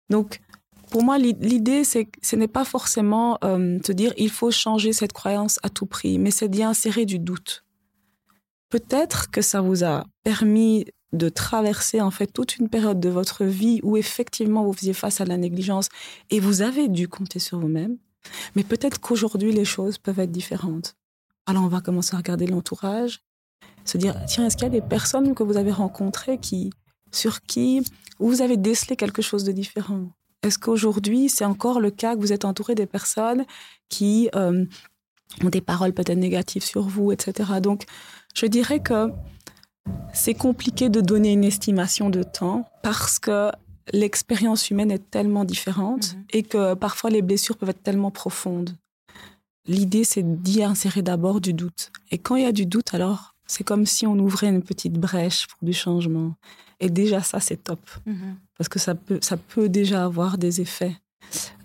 Donc, 0.09 0.41
pour 0.89 1.03
moi, 1.03 1.17
l'idée, 1.17 1.83
c'est 1.83 2.05
que 2.05 2.19
ce 2.21 2.35
n'est 2.35 2.47
pas 2.47 2.65
forcément 2.65 3.37
euh, 3.43 3.79
te 3.79 3.91
dire 3.91 4.13
il 4.17 4.29
faut 4.29 4.51
changer 4.51 4.91
cette 4.91 5.13
croyance 5.13 5.59
à 5.63 5.69
tout 5.69 5.85
prix, 5.85 6.17
mais 6.17 6.31
c'est 6.31 6.49
d'y 6.49 6.63
insérer 6.63 7.05
du 7.05 7.19
doute. 7.19 7.63
Peut-être 8.69 9.29
que 9.29 9.41
ça 9.41 9.61
vous 9.61 9.83
a 9.83 10.03
permis 10.23 10.85
de 11.13 11.29
traverser 11.29 12.01
en 12.01 12.11
fait 12.11 12.27
toute 12.27 12.57
une 12.57 12.69
période 12.69 12.99
de 12.99 13.09
votre 13.09 13.43
vie 13.43 13.79
où 13.83 13.97
effectivement 13.97 14.63
vous 14.63 14.73
faisiez 14.73 14.93
face 14.93 15.21
à 15.21 15.25
la 15.25 15.37
négligence 15.37 15.89
et 16.29 16.39
vous 16.39 16.61
avez 16.61 16.87
dû 16.87 17.07
compter 17.07 17.39
sur 17.39 17.59
vous-même. 17.59 17.97
Mais 18.55 18.63
peut-être 18.63 18.99
qu'aujourd'hui 18.99 19.51
les 19.51 19.65
choses 19.65 19.97
peuvent 19.97 20.19
être 20.19 20.31
différentes. 20.31 20.95
Alors 21.45 21.63
on 21.63 21.67
va 21.67 21.81
commencer 21.81 22.13
à 22.13 22.17
regarder 22.17 22.45
l'entourage, 22.45 23.21
se 23.85 23.97
dire 23.97 24.15
tiens 24.27 24.45
est-ce 24.45 24.55
qu'il 24.55 24.65
y 24.65 24.67
a 24.67 24.81
des 24.81 24.81
personnes 24.81 25.33
que 25.33 25.43
vous 25.43 25.57
avez 25.57 25.71
rencontrées 25.71 26.37
qui 26.37 26.71
sur 27.11 27.41
qui 27.41 27.83
vous 28.19 28.41
avez 28.41 28.57
décelé 28.57 28.95
quelque 28.95 29.23
chose 29.23 29.43
de 29.43 29.51
différent? 29.51 30.11
Est-ce 30.43 30.59
qu'aujourd'hui 30.59 31.27
c'est 31.27 31.45
encore 31.45 31.79
le 31.79 31.89
cas 31.89 32.15
que 32.15 32.21
vous 32.21 32.33
êtes 32.33 32.45
entouré 32.45 32.75
des 32.75 32.85
personnes 32.85 33.45
qui 33.89 34.29
euh, 34.35 34.65
ont 35.43 35.49
des 35.49 35.61
paroles 35.61 35.93
peut-être 35.93 36.17
négatives 36.17 36.63
sur 36.63 36.83
vous, 36.83 37.11
etc. 37.11 37.59
Donc 37.61 37.85
je 38.35 38.45
dirais 38.45 38.79
que 38.79 39.09
c'est 40.13 40.33
compliqué 40.33 40.89
de 40.89 41.01
donner 41.01 41.31
une 41.31 41.43
estimation 41.43 42.09
de 42.09 42.23
temps 42.23 42.69
parce 42.83 43.19
que 43.19 43.51
l'expérience 43.93 44.69
humaine 44.69 44.91
est 44.91 45.09
tellement 45.11 45.45
différente 45.45 46.15
mhm. 46.15 46.23
et 46.31 46.43
que 46.43 46.73
parfois 46.73 47.09
les 47.09 47.21
blessures 47.21 47.57
peuvent 47.57 47.69
être 47.69 47.83
tellement 47.83 48.11
profondes. 48.11 48.75
L'idée, 49.65 50.03
c'est 50.03 50.23
d'y 50.41 50.63
insérer 50.63 51.01
d'abord 51.01 51.41
du 51.41 51.53
doute. 51.53 51.91
Et 52.11 52.17
quand 52.17 52.35
il 52.35 52.43
y 52.43 52.47
a 52.47 52.51
du 52.51 52.65
doute, 52.65 52.93
alors 52.93 53.35
c'est 53.45 53.63
comme 53.63 53.85
si 53.85 54.07
on 54.07 54.17
ouvrait 54.17 54.47
une 54.47 54.63
petite 54.63 54.93
brèche 54.93 55.47
pour 55.47 55.59
du 55.61 55.73
changement. 55.73 56.35
Et 56.79 56.89
déjà, 56.89 57.21
ça, 57.21 57.39
c'est 57.39 57.63
top. 57.63 57.79
Mhm. 58.05 58.35
Parce 58.57 58.69
que 58.69 58.79
ça 58.79 58.95
peut, 58.95 59.19
ça 59.21 59.37
peut 59.37 59.69
déjà 59.69 60.05
avoir 60.05 60.37
des 60.37 60.61
effets. 60.61 60.95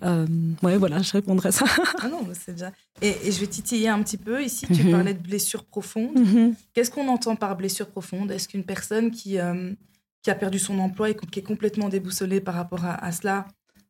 Euh, 0.03 0.25
ouais, 0.61 0.77
voilà, 0.77 1.01
je 1.01 1.11
répondrai 1.13 1.51
ça. 1.51 1.65
ah 2.01 2.07
non, 2.07 2.21
c'est 2.33 2.53
déjà. 2.53 2.71
Et, 3.01 3.31
je 3.31 3.39
vais 3.39 3.47
titiller 3.47 3.89
un 3.89 4.01
petit 4.03 4.17
peu. 4.17 4.43
Ici, 4.43 4.67
tu 4.67 4.83
mhm. 4.83 4.91
parlais 4.91 5.13
de 5.13 5.21
blessure 5.21 5.63
profonde. 5.63 6.17
Mhm. 6.17 6.55
Qu'est-ce 6.73 6.91
qu'on 6.91 7.07
entend 7.07 7.35
par 7.35 7.55
blessure 7.55 7.87
profonde? 7.87 8.31
Est-ce 8.31 8.47
qu'une 8.47 8.63
personne 8.63 9.11
qui, 9.11 9.39
euh, 9.39 9.73
qui 10.21 10.29
a 10.29 10.35
perdu 10.35 10.59
son 10.59 10.79
emploi 10.79 11.09
et 11.09 11.15
qui 11.15 11.39
est 11.39 11.43
complètement 11.43 11.89
déboussolée 11.89 12.41
par 12.41 12.55
rapport 12.55 12.85
à, 12.85 13.11
cela, 13.11 13.47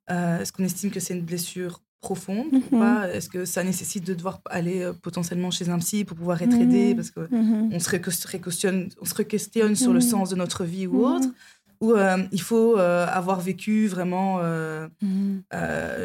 euh, 0.09 0.39
est-ce 0.39 0.51
qu'on 0.53 0.63
estime 0.63 0.91
que 0.91 0.99
c'est 0.99 1.13
une 1.13 1.25
blessure 1.25 1.81
profonde 2.01 2.53
ou 2.53 2.75
mhm. 2.75 2.79
pas? 2.79 3.09
Est-ce 3.09 3.29
que 3.29 3.45
ça 3.45 3.63
nécessite 3.63 4.05
de 4.05 4.13
devoir 4.13 4.39
aller 4.49 4.83
euh, 4.83 4.93
potentiellement 4.93 5.51
chez 5.51 5.69
un 5.69 5.79
psy 5.79 6.05
pour 6.05 6.15
pouvoir 6.15 6.41
être 6.41 6.55
aidé? 6.55 6.95
Parce 6.95 7.11
qu'on 7.11 7.27
on 7.31 7.79
se, 7.79 7.95
on 9.01 9.05
se 9.05 9.75
sur 9.75 9.93
le 9.93 10.01
sens 10.01 10.29
de 10.29 10.35
notre 10.35 10.63
vie 10.63 10.87
ou 10.87 11.05
autre 11.05 11.27
où 11.85 11.93
euh, 11.93 12.17
il 12.31 12.41
faut 12.41 12.77
euh, 12.77 13.05
avoir 13.07 13.39
vécu 13.39 13.87
vraiment, 13.87 14.39
euh, 14.41 14.87
mhm. 15.01 15.43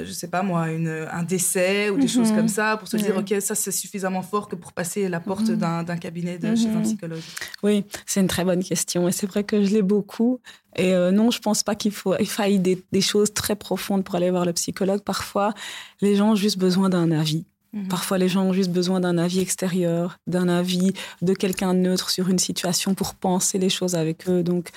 je 0.05 0.13
sais 0.13 0.29
pas 0.29 0.43
moi, 0.43 0.71
une, 0.71 1.07
un 1.11 1.23
décès 1.23 1.91
ou 1.91 1.99
des 1.99 2.09
choses 2.09 2.31
mhm. 2.31 2.37
comme 2.37 2.49
ça 2.49 2.77
pour 2.77 2.89
se 2.89 2.97
dire, 2.97 3.17
OK, 3.17 3.35
ça 3.41 3.55
c'est 3.55 3.71
suffisamment 3.71 4.23
fort 4.23 4.49
que 4.49 4.57
pour 4.57 4.73
passer 4.73 5.09
la 5.09 5.21
porte 5.21 5.49
mhm. 5.49 5.85
d'un 5.85 5.97
cabinet 5.97 6.39
de, 6.39 6.55
chez 6.55 6.69
un 6.69 6.83
psychologue 6.83 7.23
Oui, 7.63 7.85
c'est 8.07 8.21
une 8.21 8.29
très 8.29 8.45
bonne 8.45 8.63
question 8.63 9.09
et 9.09 9.13
c'est 9.13 9.27
vrai 9.27 9.45
que 9.45 9.65
je 9.65 9.71
l'ai 9.71 9.83
beaucoup. 9.83 10.41
Et 10.77 10.93
non, 11.11 11.33
je 11.33 11.41
pense 11.41 11.65
pas 11.65 11.75
qu'il 11.75 11.91
faut, 11.91 12.15
il 12.21 12.29
faille 12.29 12.61
des, 12.61 12.83
des, 12.93 13.01
choses 13.01 13.35
très 13.35 13.57
profondes 13.57 14.05
pour 14.05 14.15
aller 14.15 14.31
voir 14.31 14.45
le 14.45 14.53
psychologue. 14.53 15.01
Parfois, 15.01 15.53
les 16.01 16.15
gens 16.15 16.31
ont 16.31 16.37
juste 16.37 16.59
besoin 16.59 16.89
d'un 16.89 17.11
avis. 17.11 17.45
Parfois, 17.89 18.19
les 18.19 18.29
gens 18.29 18.43
ont 18.47 18.53
juste 18.53 18.73
besoin 18.73 18.99
d'un 18.99 19.17
avis 19.17 19.39
extérieur, 19.39 20.19
d'un 20.27 20.49
avis 20.49 20.93
de 21.23 21.35
quelqu'un 21.35 21.73
neutre 21.73 22.11
sur 22.11 22.29
une 22.29 22.41
situation 22.41 22.95
pour 22.95 23.15
penser 23.15 23.59
les 23.59 23.69
choses 23.69 23.95
avec 23.95 24.29
eux. 24.29 24.43
Donc, 24.43 24.71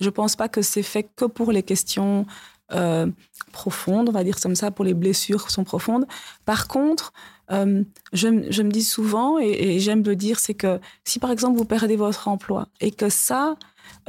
je 0.00 0.10
pense 0.10 0.36
pas 0.36 0.48
que 0.48 0.62
c'est 0.62 0.82
fait 0.82 1.08
que 1.16 1.24
pour 1.24 1.52
les 1.52 1.62
questions 1.62 2.26
euh, 2.72 3.06
profondes, 3.52 4.10
on 4.10 4.12
va 4.12 4.24
dire 4.24 4.38
comme 4.40 4.54
ça, 4.54 4.70
pour 4.70 4.84
les 4.84 4.92
blessures 4.92 5.50
sont 5.50 5.64
profondes. 5.64 6.06
Par 6.44 6.68
contre, 6.68 7.14
euh, 7.50 7.82
je, 8.12 8.28
me 8.28 8.70
dis 8.70 8.84
souvent, 8.84 9.38
et, 9.38 9.80
j'aime 9.80 10.02
le 10.04 10.14
dire, 10.14 10.38
c'est 10.38 10.52
que 10.52 10.78
si 11.02 11.18
par 11.18 11.30
exemple 11.30 11.56
vous 11.56 11.64
perdez 11.64 11.96
votre 11.96 12.28
emploi 12.28 12.68
et 12.80 12.90
que 12.90 13.08
ça, 13.08 13.56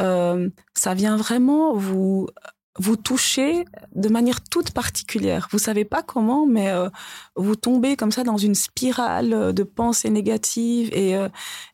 euh, 0.02 0.49
ça 0.73 0.93
vient 0.93 1.15
vraiment 1.15 1.73
vous 1.73 2.28
vous 2.78 2.95
toucher 2.95 3.65
de 3.93 4.08
manière 4.08 4.41
toute 4.41 4.71
particulière. 4.71 5.49
Vous 5.52 5.60
savez 5.60 5.84
pas 5.84 6.02
comment, 6.02 6.45
mais 6.45 6.71
vous 7.36 7.58
tombez 7.58 7.97
comme 7.97 8.12
ça 8.12 8.23
dans 8.23 8.38
une 8.38 8.56
spirale 8.56 9.54
de 9.54 9.63
pensées 9.63 10.10
négatives 10.10 10.89
et, 10.93 11.17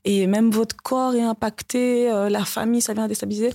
et 0.03 0.25
même 0.25 0.49
votre 0.49 0.75
corps 0.75 1.13
est 1.13 1.21
impacté, 1.21 2.09
la 2.09 2.43
famille, 2.43 2.81
ça 2.81 2.95
vient 2.95 3.07
déstabiliser 3.07 3.51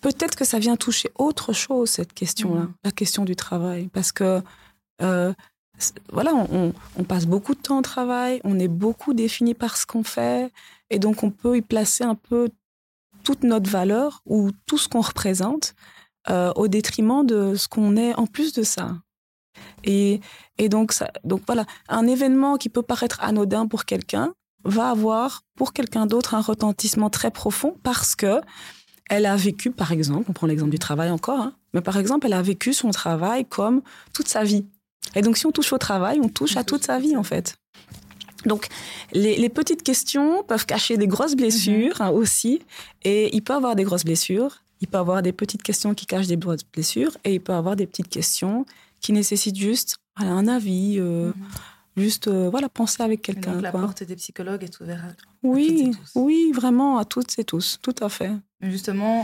peut-être 0.00 0.36
que 0.36 0.44
ça 0.44 0.58
vient 0.58 0.76
toucher 0.76 1.10
autre 1.16 1.52
chose, 1.52 1.90
cette 1.90 2.12
question-là, 2.12 2.62
mm. 2.62 2.74
la 2.84 2.90
question 2.90 3.24
du 3.24 3.36
travail. 3.36 3.88
Parce 3.88 4.12
que, 4.12 4.42
euh, 5.02 5.32
voilà, 6.12 6.34
on, 6.34 7.04
passe 7.04 7.26
beaucoup 7.26 7.54
de 7.54 7.60
temps 7.60 7.78
au 7.78 7.82
travail, 7.82 8.40
on 8.44 8.58
est 8.58 8.68
beaucoup 8.68 9.14
défini 9.14 9.54
par 9.54 9.76
ce 9.76 9.86
qu'on 9.86 10.02
fait, 10.02 10.52
et 10.90 10.98
donc 10.98 11.22
on 11.22 11.30
peut 11.30 11.56
y 11.56 11.62
placer 11.62 12.02
un 12.02 12.16
peu 12.16 12.50
toute 13.22 13.44
notre 13.44 13.70
valeur 13.70 14.22
ou 14.26 14.50
tout 14.66 14.78
ce 14.78 14.88
qu'on 14.88 15.00
représente 15.00 15.74
euh, 16.30 16.52
au 16.56 16.66
détriment 16.66 17.24
de 17.24 17.54
ce 17.54 17.68
qu'on 17.68 17.96
est 17.96 18.14
en 18.14 18.26
plus 18.26 18.52
de 18.52 18.62
ça. 18.62 18.96
Et, 19.84 20.20
et 20.58 20.68
donc, 20.68 20.92
ça, 20.92 21.10
donc 21.24 21.42
voilà, 21.46 21.64
un 21.88 22.06
événement 22.06 22.56
qui 22.56 22.68
peut 22.68 22.82
paraître 22.82 23.22
anodin 23.22 23.66
pour 23.66 23.84
quelqu'un 23.84 24.32
va 24.64 24.90
avoir 24.90 25.42
pour 25.54 25.72
quelqu'un 25.72 26.06
d'autre 26.06 26.34
un 26.34 26.40
retentissement 26.40 27.10
très 27.10 27.30
profond 27.30 27.76
parce 27.82 28.16
que 28.16 28.40
elle 29.08 29.26
a 29.26 29.36
vécu, 29.36 29.70
par 29.70 29.92
exemple, 29.92 30.26
on 30.28 30.32
prend 30.32 30.46
l'exemple 30.46 30.70
du 30.70 30.78
travail 30.78 31.10
encore, 31.10 31.40
hein, 31.40 31.54
mais 31.74 31.80
par 31.80 31.96
exemple, 31.96 32.26
elle 32.26 32.32
a 32.34 32.42
vécu 32.42 32.72
son 32.72 32.90
travail 32.90 33.44
comme 33.44 33.82
toute 34.12 34.28
sa 34.28 34.44
vie. 34.44 34.64
Et 35.14 35.22
donc, 35.22 35.36
si 35.36 35.46
on 35.46 35.52
touche 35.52 35.72
au 35.72 35.78
travail, 35.78 36.20
on 36.22 36.28
touche 36.28 36.56
à 36.56 36.64
toute 36.64 36.84
sa 36.84 36.98
vie, 36.98 37.16
en 37.16 37.22
fait. 37.22 37.56
Donc, 38.44 38.68
les, 39.12 39.48
petites 39.48 39.82
questions 39.82 40.44
peuvent 40.44 40.66
cacher 40.66 40.96
des 40.96 41.06
grosses 41.06 41.34
blessures 41.34 42.00
hein, 42.00 42.10
aussi. 42.10 42.60
Et 43.02 43.34
il 43.34 43.42
peut 43.42 43.54
avoir 43.54 43.74
des 43.74 43.84
grosses 43.84 44.04
blessures, 44.04 44.62
il 44.80 44.88
peut 44.88 44.98
avoir 44.98 45.22
des 45.22 45.32
petites 45.32 45.62
questions 45.62 45.94
qui 45.94 46.06
cachent 46.06 46.28
des 46.28 46.36
grosses 46.36 46.64
blessures, 46.72 47.16
et 47.24 47.34
il 47.34 47.40
peut 47.40 47.54
avoir 47.54 47.74
des 47.76 47.86
petites 47.86 48.08
questions 48.08 48.64
qui 49.00 49.12
nécessitent 49.12 49.58
juste 49.58 49.96
un 50.16 50.48
avis, 50.48 50.96
euh, 50.98 51.28
mhm. 51.28 51.34
Juste, 51.98 52.28
euh, 52.28 52.48
voilà, 52.48 52.68
penser 52.68 53.02
avec 53.02 53.22
quelqu'un. 53.22 53.60
La 53.60 53.72
porte 53.72 54.04
des 54.04 54.14
psychologues 54.14 54.62
est 54.62 54.80
ouverte 54.80 55.02
à, 55.02 55.14
oui, 55.42 55.90
Oui, 56.14 56.52
vraiment, 56.54 56.98
à 56.98 57.04
toutes 57.04 57.36
et 57.38 57.44
tous, 57.44 57.78
tout 57.82 57.94
à 58.00 58.08
fait. 58.08 58.30
Justement, 58.62 59.22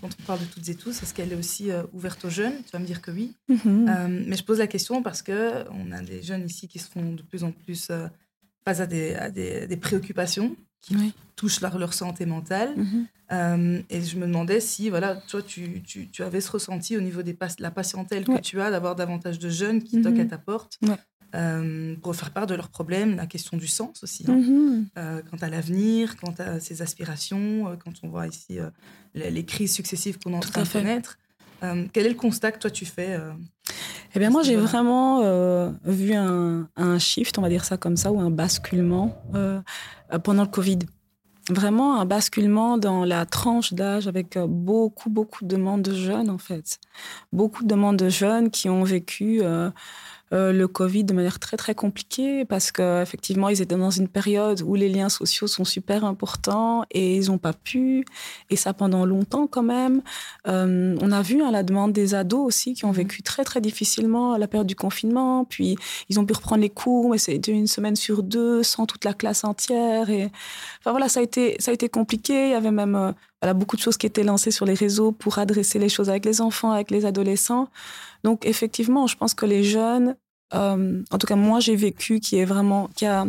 quand 0.00 0.08
on 0.20 0.22
parle 0.24 0.40
de 0.40 0.44
toutes 0.46 0.68
et 0.68 0.74
tous, 0.74 1.02
est-ce 1.02 1.12
qu'elle 1.14 1.32
est 1.32 1.36
aussi 1.36 1.70
euh, 1.70 1.82
ouverte 1.92 2.24
aux 2.24 2.30
jeunes? 2.30 2.54
Tu 2.64 2.70
vas 2.72 2.78
me 2.78 2.86
dire 2.86 3.02
que 3.02 3.10
oui. 3.10 3.34
Mhm. 3.48 3.88
Euh, 3.88 4.24
mais 4.26 4.36
je 4.36 4.44
pose 4.44 4.58
la 4.58 4.66
question 4.66 5.02
parce 5.02 5.22
que 5.22 5.64
on 5.70 5.92
a 5.92 6.00
des 6.00 6.22
jeunes 6.22 6.46
ici 6.46 6.68
qui 6.68 6.78
se 6.78 6.88
font 6.90 7.12
de 7.12 7.22
plus 7.22 7.44
en 7.44 7.52
plus 7.52 7.90
face 8.64 8.80
à 8.80 8.86
des, 8.86 9.14
à 9.14 9.30
des, 9.30 9.76
préoccupations 9.76 10.56
qui 10.80 11.14
touchent 11.36 11.60
leur, 11.60 11.78
leur, 11.78 11.92
santé 11.94 12.26
mentale. 12.26 12.74
Mhm. 12.76 13.84
et 13.90 14.02
je 14.02 14.16
me 14.16 14.26
demandais 14.26 14.60
si, 14.60 14.90
voilà, 14.90 15.16
toi, 15.16 15.42
tu, 15.42 15.82
tu, 15.82 16.08
tu 16.08 16.22
avais 16.22 16.40
ce 16.40 16.50
ressenti 16.50 16.96
au 16.96 17.00
niveau 17.00 17.22
de 17.22 17.34
la 17.58 17.70
patientèle 17.70 18.24
que 18.24 18.40
tu 18.40 18.60
as, 18.60 18.70
d'avoir 18.70 18.96
davantage 18.96 19.38
de 19.38 19.50
jeunes 19.50 19.82
qui 19.82 20.00
toquent 20.00 20.20
à 20.20 20.24
ta 20.24 20.38
porte. 20.38 20.78
Euh, 21.34 21.94
pour 22.02 22.16
faire 22.16 22.30
part 22.30 22.46
de 22.46 22.54
leurs 22.54 22.70
problèmes, 22.70 23.16
la 23.16 23.26
question 23.26 23.58
du 23.58 23.66
sens 23.66 24.02
aussi, 24.02 24.24
hein. 24.28 24.32
mhm. 24.32 24.86
euh, 24.96 25.20
quant 25.30 25.36
à 25.42 25.50
l'avenir, 25.50 26.16
quant 26.16 26.32
à 26.38 26.58
ses 26.58 26.80
aspirations, 26.80 27.68
euh, 27.68 27.76
quand 27.76 27.92
on 28.02 28.08
voit 28.08 28.26
ici 28.26 28.58
les, 29.14 29.44
crises 29.44 29.74
successives 29.74 30.18
qu'on 30.18 30.32
est 30.32 30.36
en 30.36 30.40
train 30.40 30.62
de 30.62 30.68
connaître. 30.68 31.18
quel 31.92 32.06
est 32.06 32.10
le 32.10 32.14
constat 32.14 32.52
que 32.52 32.58
toi 32.58 32.70
tu 32.70 32.86
fais 32.86 33.20
Eh 34.14 34.18
bien 34.18 34.30
moi 34.30 34.42
j'ai 34.42 34.56
vraiment 34.56 35.20
vu 35.84 36.14
un, 36.14 36.66
un, 36.76 36.98
shift, 36.98 37.36
on 37.36 37.42
va 37.42 37.50
dire 37.50 37.64
ça 37.64 37.76
comme 37.76 37.98
ça, 37.98 38.10
ou 38.10 38.20
un 38.20 38.30
basculement 38.30 39.22
pendant 40.24 40.44
le 40.44 40.48
Covid. 40.48 40.78
Vraiment 41.50 41.98
un 41.98 42.04
basculement 42.04 42.76
dans 42.76 43.06
la 43.06 43.24
tranche 43.24 43.72
d'âge 43.72 44.06
avec 44.06 44.38
beaucoup, 44.38 45.08
beaucoup 45.08 45.44
de 45.44 45.48
demandes 45.48 45.82
de 45.82 45.94
jeunes 45.94 46.28
en 46.30 46.38
fait. 46.38 46.78
Beaucoup 47.32 47.62
de 47.64 47.68
demandes 47.68 47.96
de 47.96 48.08
jeunes 48.08 48.50
qui 48.50 48.68
ont 48.68 48.84
vécu 48.84 49.40
euh, 49.42 49.70
le 50.30 50.66
Covid 50.66 51.04
de 51.04 51.12
manière 51.12 51.38
très 51.38 51.56
très 51.56 51.74
compliquée 51.74 52.44
parce 52.44 52.70
qu'effectivement 52.72 53.48
ils 53.48 53.62
étaient 53.62 53.76
dans 53.76 53.90
une 53.90 54.08
période 54.08 54.62
où 54.62 54.74
les 54.74 54.88
liens 54.88 55.08
sociaux 55.08 55.46
sont 55.46 55.64
super 55.64 56.04
importants 56.04 56.84
et 56.90 57.16
ils 57.16 57.28
n'ont 57.28 57.38
pas 57.38 57.52
pu 57.52 58.04
et 58.50 58.56
ça 58.56 58.74
pendant 58.74 59.04
longtemps 59.06 59.46
quand 59.46 59.62
même. 59.62 60.02
Euh, 60.46 60.96
on 61.00 61.12
a 61.12 61.22
vu 61.22 61.42
à 61.42 61.48
hein, 61.48 61.50
la 61.50 61.62
demande 61.62 61.92
des 61.92 62.14
ados 62.14 62.46
aussi 62.46 62.74
qui 62.74 62.84
ont 62.84 62.88
mhm. 62.88 62.96
vécu 62.96 63.22
très 63.22 63.44
très 63.44 63.60
difficilement 63.60 64.36
la 64.36 64.48
période 64.48 64.66
du 64.66 64.76
confinement, 64.76 65.44
puis 65.44 65.76
ils 66.08 66.18
ont 66.20 66.26
pu 66.26 66.34
reprendre 66.34 66.62
les 66.62 66.70
cours 66.70 67.10
mais 67.10 67.18
c'était 67.18 67.52
une 67.52 67.66
semaine 67.66 67.96
sur 67.96 68.22
deux 68.22 68.62
sans 68.62 68.86
toute 68.86 69.04
la 69.04 69.14
classe 69.14 69.44
entière 69.44 70.10
et 70.10 70.30
enfin 70.80 70.90
voilà 70.90 71.08
ça 71.08 71.20
a 71.20 71.22
été 71.22 71.56
ça 71.58 71.70
a 71.70 71.74
été 71.74 71.88
compliqué. 71.88 72.48
Il 72.48 72.50
y 72.52 72.54
avait 72.54 72.70
même 72.70 72.94
euh, 72.94 73.12
voilà, 73.40 73.54
beaucoup 73.54 73.76
de 73.76 73.80
choses 73.80 73.96
qui 73.96 74.06
étaient 74.06 74.24
lancées 74.24 74.50
sur 74.50 74.66
les 74.66 74.74
réseaux 74.74 75.12
pour 75.12 75.38
adresser 75.38 75.78
les 75.78 75.88
choses 75.88 76.10
avec 76.10 76.24
les 76.24 76.40
enfants, 76.40 76.72
avec 76.72 76.90
les 76.90 77.04
adolescents. 77.04 77.68
Donc 78.24 78.44
effectivement, 78.46 79.06
je 79.06 79.16
pense 79.16 79.34
que 79.34 79.46
les 79.46 79.62
jeunes, 79.62 80.16
euh, 80.54 81.02
en 81.10 81.18
tout 81.18 81.26
cas 81.26 81.36
moi 81.36 81.60
j'ai 81.60 81.76
vécu 81.76 82.20
qui 82.20 82.36
est 82.36 82.44
vraiment 82.44 82.88
qui 82.94 83.06
a 83.06 83.26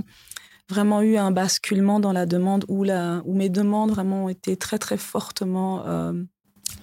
vraiment 0.70 1.02
eu 1.02 1.18
un 1.18 1.32
basculement 1.32 2.00
dans 2.00 2.14
la 2.14 2.26
demande 2.26 2.66
où 2.68 2.84
la 2.84 3.22
où 3.26 3.36
mes 3.36 3.50
demandes 3.50 3.92
vraiment 3.92 4.26
ont 4.26 4.30
été 4.30 4.58
très 4.58 4.80
très 4.80 4.98
fortement. 4.98 5.84
Euh, 5.86 6.14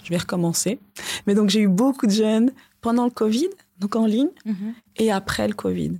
je 0.03 0.11
vais 0.11 0.19
recommencer. 0.19 0.79
Mais 1.27 1.35
donc 1.35 1.51
j'ai 1.51 1.61
eu 1.61 1.69
beaucoup 1.69 2.07
de 2.07 2.13
jeunes 2.13 2.53
pendant 2.81 3.05
le 3.05 3.11
Covid, 3.11 3.49
donc 3.79 3.97
en 3.97 4.07
ligne, 4.07 4.31
mm-hmm. 4.47 4.73
et 4.99 5.11
après 5.11 5.49
le 5.49 5.55
Covid. 5.55 5.99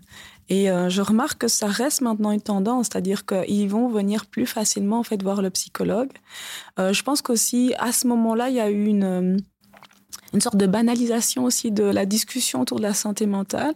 Et 0.49 0.71
euh, 0.71 0.89
je 0.89 1.03
remarque 1.03 1.39
que 1.39 1.49
ça 1.49 1.67
reste 1.67 2.03
maintenant 2.03 2.31
une 2.31 2.41
tendance, 2.41 2.87
c'est-à-dire 2.87 3.27
qu'ils 3.27 3.69
vont 3.69 3.89
venir 3.89 4.27
plus 4.27 4.47
facilement 4.47 5.01
en 5.01 5.03
fait 5.03 5.23
voir 5.23 5.43
le 5.43 5.51
psychologue. 5.51 6.11
Euh, 6.79 6.93
je 6.93 7.03
pense 7.03 7.21
qu'aussi 7.23 7.75
à 7.79 7.93
ce 7.93 8.07
moment-là, 8.07 8.49
il 8.49 8.57
y 8.57 8.61
a 8.61 8.71
eu 8.71 8.87
une 8.87 9.05
euh, 9.05 9.37
une 10.33 10.41
sorte 10.41 10.57
de 10.57 10.67
banalisation 10.67 11.45
aussi 11.45 11.71
de 11.71 11.85
la 11.85 12.05
discussion 12.05 12.61
autour 12.61 12.79
de 12.79 12.83
la 12.83 12.95
santé 12.95 13.27
mentale. 13.27 13.75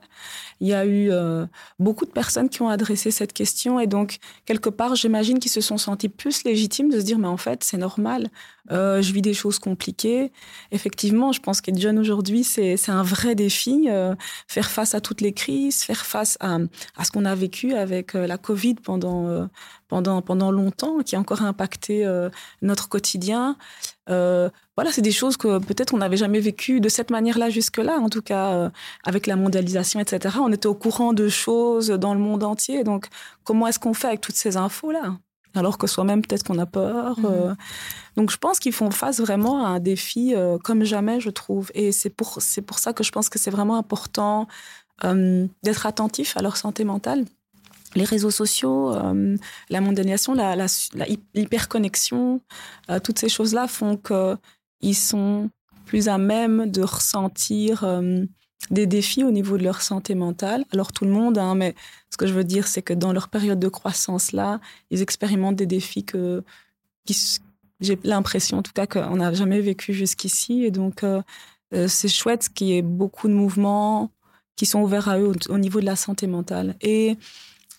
Il 0.61 0.69
y 0.69 0.75
a 0.75 0.85
eu 0.85 1.11
euh, 1.11 1.47
beaucoup 1.79 2.05
de 2.05 2.11
personnes 2.11 2.49
qui 2.51 2.61
ont 2.61 2.69
adressé 2.69 3.11
cette 3.11 3.33
question 3.33 3.81
et 3.81 3.87
donc 3.87 4.19
quelque 4.45 4.69
part, 4.69 4.95
j'imagine 4.95 5.39
qu'ils 5.39 5.51
se 5.51 5.63
sont 5.63 5.79
sentis 5.79 6.11
plus 6.11 6.45
légitimes 6.45 6.91
de 6.91 7.01
se 7.01 7.05
dire 7.05 7.19
mais 7.19 7.29
en 7.29 7.39
fait 7.39 7.65
c'est 7.65 7.79
normal, 7.79 8.29
euh, 8.71 9.01
je 9.01 9.13
vis 9.13 9.23
des 9.23 9.33
choses 9.33 9.59
compliquées. 9.59 10.33
Effectivement, 10.71 11.33
je 11.33 11.41
pense 11.41 11.63
qu'être 11.63 11.79
jeune 11.79 11.99
aujourd'hui 11.99 12.45
c'est 12.45 12.77
un 12.89 13.03
vrai 13.03 13.35
défi, 13.35 13.87
euh, 13.89 14.15
faire 14.49 14.71
face 14.71 14.95
à 14.95 15.01
toutes 15.01 15.23
les 15.23 15.33
crises, 15.33 15.83
faire 15.83 16.05
face 16.05 16.37
à, 16.41 16.59
à 16.97 17.05
ce 17.05 17.11
qu'on 17.11 17.25
a 17.25 17.35
vécu 17.35 17.75
avec 17.75 18.13
la 18.13 18.37
Covid 18.37 18.75
pendant 18.75 19.49
pendant 19.89 20.21
pendant 20.21 20.51
longtemps, 20.51 20.99
qui 20.99 21.17
a 21.17 21.19
encore 21.21 21.43
impacté 21.43 22.07
notre 22.63 22.89
quotidien. 22.89 23.57
voilà, 24.07 24.93
c'est 24.93 25.03
des 25.03 25.13
choses 25.13 25.37
que 25.37 25.59
peut-être 25.59 25.95
on 25.95 25.99
n'avait 25.99 26.17
jamais 26.17 26.41
vécues 26.41 26.81
de 26.81 26.89
cette 26.89 27.11
manière-là 27.11 27.51
jusque-là, 27.51 27.99
en 27.99 28.09
tout 28.09 28.23
cas 28.23 28.71
avec 29.05 29.27
la 29.27 29.37
mondialisation, 29.37 30.01
etc 30.01 30.39
on 30.50 30.50
était 30.53 30.67
au 30.67 30.75
courant 30.75 31.13
de 31.13 31.29
choses 31.29 31.89
dans 31.89 32.15
le 32.15 32.21
monde 32.21 32.45
entier. 32.45 32.85
Donc, 32.85 33.09
comment 33.45 33.67
est-ce 33.67 33.79
qu'on 33.79 33.95
fait 33.95 34.09
avec 34.09 34.21
toutes 34.21 34.37
ces 34.37 34.57
infos-là? 34.57 35.17
Alors 35.55 35.79
que 35.79 35.87
soi-même, 35.87 36.23
peut-être 36.23 36.45
qu'on 36.45 36.59
a 36.59 36.67
peur. 36.67 37.19
Mhm. 37.19 37.27
Euh. 37.27 37.55
donc, 38.17 38.31
je 38.31 38.37
pense 38.37 38.59
qu'ils 38.59 38.73
font 38.73 38.91
face 38.91 39.21
vraiment 39.21 39.65
à 39.65 39.69
un 39.69 39.81
défi 39.81 40.35
euh, 40.35 40.59
comme 40.59 40.85
jamais, 40.85 41.21
je 41.21 41.31
trouve. 41.31 41.71
Et 41.75 41.93
c'est 41.93 42.11
pour, 42.11 42.41
c'est 42.41 42.63
pour 42.63 42.79
ça 42.79 42.93
que 42.93 43.03
je 43.03 43.11
pense 43.11 43.29
que 43.29 43.39
c'est 43.39 43.51
vraiment 43.51 43.77
important 43.77 44.47
euh, 45.05 45.47
d'être 45.63 45.87
attentif 45.87 46.37
à 46.37 46.43
leur 46.43 46.57
santé 46.57 46.85
mentale. 46.85 47.25
Les 47.97 48.05
réseaux 48.05 48.31
sociaux, 48.31 48.95
la 49.69 49.81
mondialisation, 49.81 50.33
la, 50.33 50.69
toutes 53.01 53.19
ces 53.19 53.29
choses-là 53.29 53.67
font 53.67 53.97
qu'ils 53.97 54.95
sont 54.95 55.51
plus 55.87 56.09
à 56.09 56.17
même 56.17 56.71
de 56.71 56.83
ressentir 56.83 57.85
des 58.71 58.87
défis 58.87 59.25
au 59.25 59.31
niveau 59.31 59.57
de 59.57 59.65
leur 59.65 59.83
santé 59.83 60.15
mentale. 60.15 60.65
Alors 60.73 60.93
tout 60.93 61.05
le 61.05 61.11
monde, 61.11 61.39
hein, 61.39 61.55
mais 61.55 61.75
ce 62.11 62.17
que 62.17 62.27
je 62.27 62.35
veux 62.35 62.45
dire, 62.45 62.67
c'est 62.69 62.83
que 62.83 62.93
dans 62.93 63.13
leur 63.13 63.29
période 63.29 63.59
de 63.59 63.69
croissance 63.69 64.33
là, 64.33 64.61
ils 64.91 65.03
expérimentent 65.03 65.57
des 65.57 65.67
défis 65.67 66.05
que 66.05 66.45
j'ai 67.81 67.99
l'impression, 68.05 68.59
en 68.59 68.63
tout 68.63 68.73
cas, 68.73 68.87
qu'on 68.87 69.17
n'a 69.17 69.33
jamais 69.33 69.61
vécu 69.61 69.95
jusqu'ici. 69.95 70.65
Et 70.65 70.71
donc 70.71 71.03
euh, 71.03 71.23
euh, 71.75 71.89
c'est 71.89 72.09
chouette 72.09 72.49
qu'il 72.53 72.69
y 72.69 72.77
ait 72.77 72.83
beaucoup 72.83 73.29
de 73.29 73.35
mouvements 73.35 74.11
qui 74.57 74.67
sont 74.67 74.83
ouverts 74.83 75.09
à 75.09 75.19
eux 75.19 75.29
au, 75.29 75.53
au 75.53 75.59
niveau 75.59 75.81
de 75.81 75.87
la 75.87 75.97
santé 75.97 76.27
mentale. 76.27 76.77
Et 76.83 77.17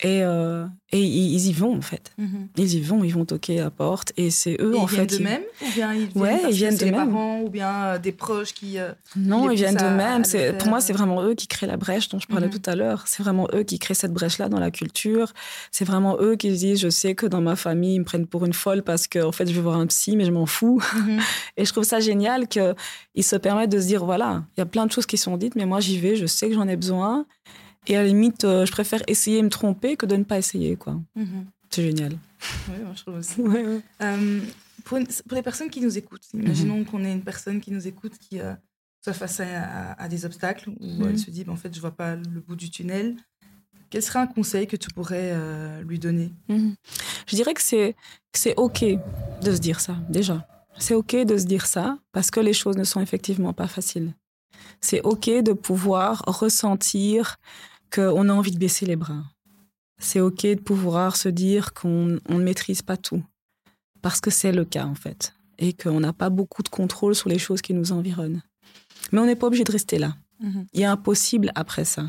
et, 0.02 0.24
euh, 0.24 0.66
et 0.92 1.00
ils, 1.00 1.48
y 1.48 1.54
vont, 1.54 1.78
en 1.78 1.82
fait. 1.82 2.12
Mhm. 2.18 2.48
Ils 2.58 2.74
y 2.74 2.82
vont, 2.82 3.04
ils 3.04 3.14
vont 3.14 3.24
toquer 3.24 3.60
à 3.60 3.66
la 3.66 3.70
porte. 3.70 4.14
Et 4.18 4.32
c'est 4.32 4.58
eux, 4.60 4.76
en 4.76 4.88
fait. 4.88 5.04
Ils 5.04 5.08
viennent 5.08 5.18
d'eux-mêmes 5.18 5.44
Ou 5.62 5.72
bien 5.74 5.94
ils 5.94 6.08
viennent, 6.08 6.24
ouais, 6.24 6.42
ils 6.50 6.56
viennent 6.56 6.78
de 6.78 6.90
parents 6.90 7.42
ou 7.42 7.50
bien 7.50 7.84
euh, 7.84 8.00
des 8.00 8.12
proches 8.12 8.54
qui. 8.54 8.80
Euh, 8.80 8.92
non, 9.16 9.52
ils 9.52 9.58
viennent 9.58 9.76
d'eux-mêmes. 9.76 10.24
Pour 10.58 10.70
moi, 10.70 10.82
c'est 10.82 10.94
vraiment 10.94 11.24
eux 11.24 11.36
qui 11.36 11.48
créent 11.48 11.68
la 11.68 11.78
brèche 11.78 12.10
dont 12.10 12.20
je 12.20 12.28
parlais 12.28 12.48
mhm. 12.48 12.60
tout 12.60 12.70
à 12.70 12.76
l'heure. 12.76 13.04
C'est 13.06 13.22
vraiment 13.22 13.48
eux 13.54 13.64
qui 13.64 13.78
créent 13.78 13.94
cette 13.94 14.14
brèche-là 14.14 14.50
dans 14.50 14.60
la 14.60 14.72
culture. 14.72 15.34
C'est 15.72 15.86
vraiment 15.86 16.18
eux 16.20 16.36
qui 16.36 16.50
disent 16.50 16.82
Je 16.82 16.90
sais 16.90 17.14
que 17.14 17.28
dans 17.28 17.42
ma 17.42 17.56
famille, 17.56 17.96
ils 17.96 18.00
me 18.00 18.06
prennent 18.06 18.28
pour 18.28 18.46
une 18.46 18.54
folle 18.54 18.82
parce 18.82 19.08
qu'en 19.08 19.28
en 19.28 19.32
fait, 19.32 19.48
je 19.48 19.54
vais 19.54 19.62
voir 19.62 19.78
un 19.78 19.86
psy, 19.88 20.18
mais 20.18 20.26
je 20.26 20.32
m'en 20.32 20.48
fous. 20.48 20.82
Mhm. 20.96 21.20
et 21.58 21.66
je 21.66 21.72
trouve 21.72 21.84
ça 21.84 22.00
génial 22.00 22.48
qu'ils 22.48 23.24
se 23.24 23.36
permettent 23.36 23.72
de 23.72 23.80
se 23.80 23.86
dire 23.86 24.04
Voilà, 24.04 24.44
il 24.58 24.62
y 24.62 24.64
a 24.64 24.66
plein 24.66 24.88
de 24.88 24.92
choses 24.92 25.06
qui 25.06 25.18
sont 25.18 25.38
dites, 25.38 25.56
mais 25.56 25.68
moi, 25.68 25.80
j'y 25.80 26.00
vais, 26.00 26.16
je 26.16 26.26
sais 26.26 26.50
que 26.50 26.56
j'en 26.56 26.68
ai 26.68 26.76
besoin. 26.76 27.28
Et 27.88 27.98
à 27.98 28.02
la 28.02 28.08
limite, 28.08 28.44
euh, 28.44 28.66
je 28.66 28.72
préfère 28.72 29.02
essayer 29.08 29.40
de 29.40 29.46
me 29.46 29.50
tromper 29.50 29.98
que 29.98 30.06
de 30.06 30.16
ne 30.16 30.24
pas 30.24 30.38
essayer. 30.38 30.76
quoi. 30.76 31.00
Mhm. 31.16 31.46
C'est 31.70 31.84
génial. 31.84 32.18
Oui, 32.70 32.84
moi, 32.84 32.94
je 32.96 33.02
trouve 33.02 33.16
aussi. 33.16 33.42
Euh, 34.02 34.40
pour, 34.84 34.98
les 35.32 35.44
personnes 35.44 35.70
qui 35.70 35.80
nous 35.80 35.98
écoutent, 35.98 36.28
imaginons 36.34 36.78
mhm. 36.78 36.86
qu'on 36.86 37.06
ait 37.06 37.12
une 37.12 37.24
personne 37.24 37.62
qui 37.62 37.72
nous 37.72 37.88
écoute 37.88 38.14
qui 38.18 38.40
euh, 38.40 38.54
soit 39.04 39.14
face 39.14 39.40
à, 39.40 40.08
des 40.10 40.26
obstacles, 40.26 40.70
où 40.70 41.06
elle 41.06 41.12
mhm. 41.12 41.18
se 41.18 41.32
dit, 41.32 41.44
ben, 41.44 41.54
en 41.54 41.56
fait, 41.56 41.74
je 41.74 41.80
vois 41.80 41.92
pas 41.92 42.16
le 42.16 42.40
bout 42.42 42.56
du 42.56 42.70
tunnel. 42.70 43.16
Quel 43.90 44.02
serait 44.02 44.20
un 44.20 44.28
conseil 44.28 44.68
que 44.68 44.76
tu 44.76 44.90
pourrais 44.90 45.36
lui 45.84 46.00
donner? 46.00 46.32
Je 46.48 47.36
dirais 47.36 47.54
que 47.54 47.62
c'est, 47.62 47.96
c'est 48.34 48.56
OK 48.58 48.84
de 48.84 49.52
se 49.54 49.60
dire 49.60 49.82
ça, 49.82 49.98
déjà. 50.10 50.48
C'est 50.78 50.96
OK 50.96 51.14
de 51.16 51.38
se 51.38 51.46
dire 51.46 51.66
ça, 51.66 51.98
parce 52.12 52.32
que 52.32 52.40
les 52.40 52.54
choses 52.54 52.78
ne 52.78 52.86
sont 52.86 53.02
effectivement 53.02 53.54
pas 53.54 53.68
faciles. 53.68 54.14
C'est 54.80 55.02
OK 55.02 55.30
de 55.30 55.54
pouvoir 55.54 56.24
ressentir 56.26 57.38
qu'on 57.94 58.30
a 58.30 58.34
envie 58.34 58.52
de 58.52 58.58
baisser 58.58 58.86
les 58.86 58.96
bras. 58.96 59.24
C'est 60.00 60.22
OK 60.22 60.44
de 60.44 60.56
pouvoir 60.56 61.16
se 61.16 61.30
dire 61.30 61.74
qu'on 61.74 62.20
ne 62.28 62.44
maîtrise 62.44 62.82
pas 62.82 62.98
tout. 62.98 63.24
Parce 64.02 64.20
que 64.20 64.32
c'est 64.32 64.52
le 64.52 64.66
cas, 64.66 64.86
en 64.86 64.96
fait. 64.96 65.34
Et 65.60 65.74
qu'on 65.74 66.00
n'a 66.00 66.14
pas 66.14 66.30
beaucoup 66.30 66.64
de 66.64 66.70
contrôle 66.70 67.14
sur 67.14 67.30
les 67.30 67.38
choses 67.38 67.62
qui 67.62 67.74
nous 67.74 67.92
environnent. 67.92 68.42
Mais 69.12 69.20
on 69.20 69.26
n'est 69.26 69.36
pas 69.36 69.48
obligé 69.48 69.64
de 69.64 69.72
rester 69.72 70.00
là. 70.00 70.16
Mhm. 70.40 70.66
Il 70.74 70.82
y 70.82 70.86
a 70.86 70.92
un 70.92 70.98
possible 70.98 71.52
après 71.54 71.86
ça. 71.86 72.06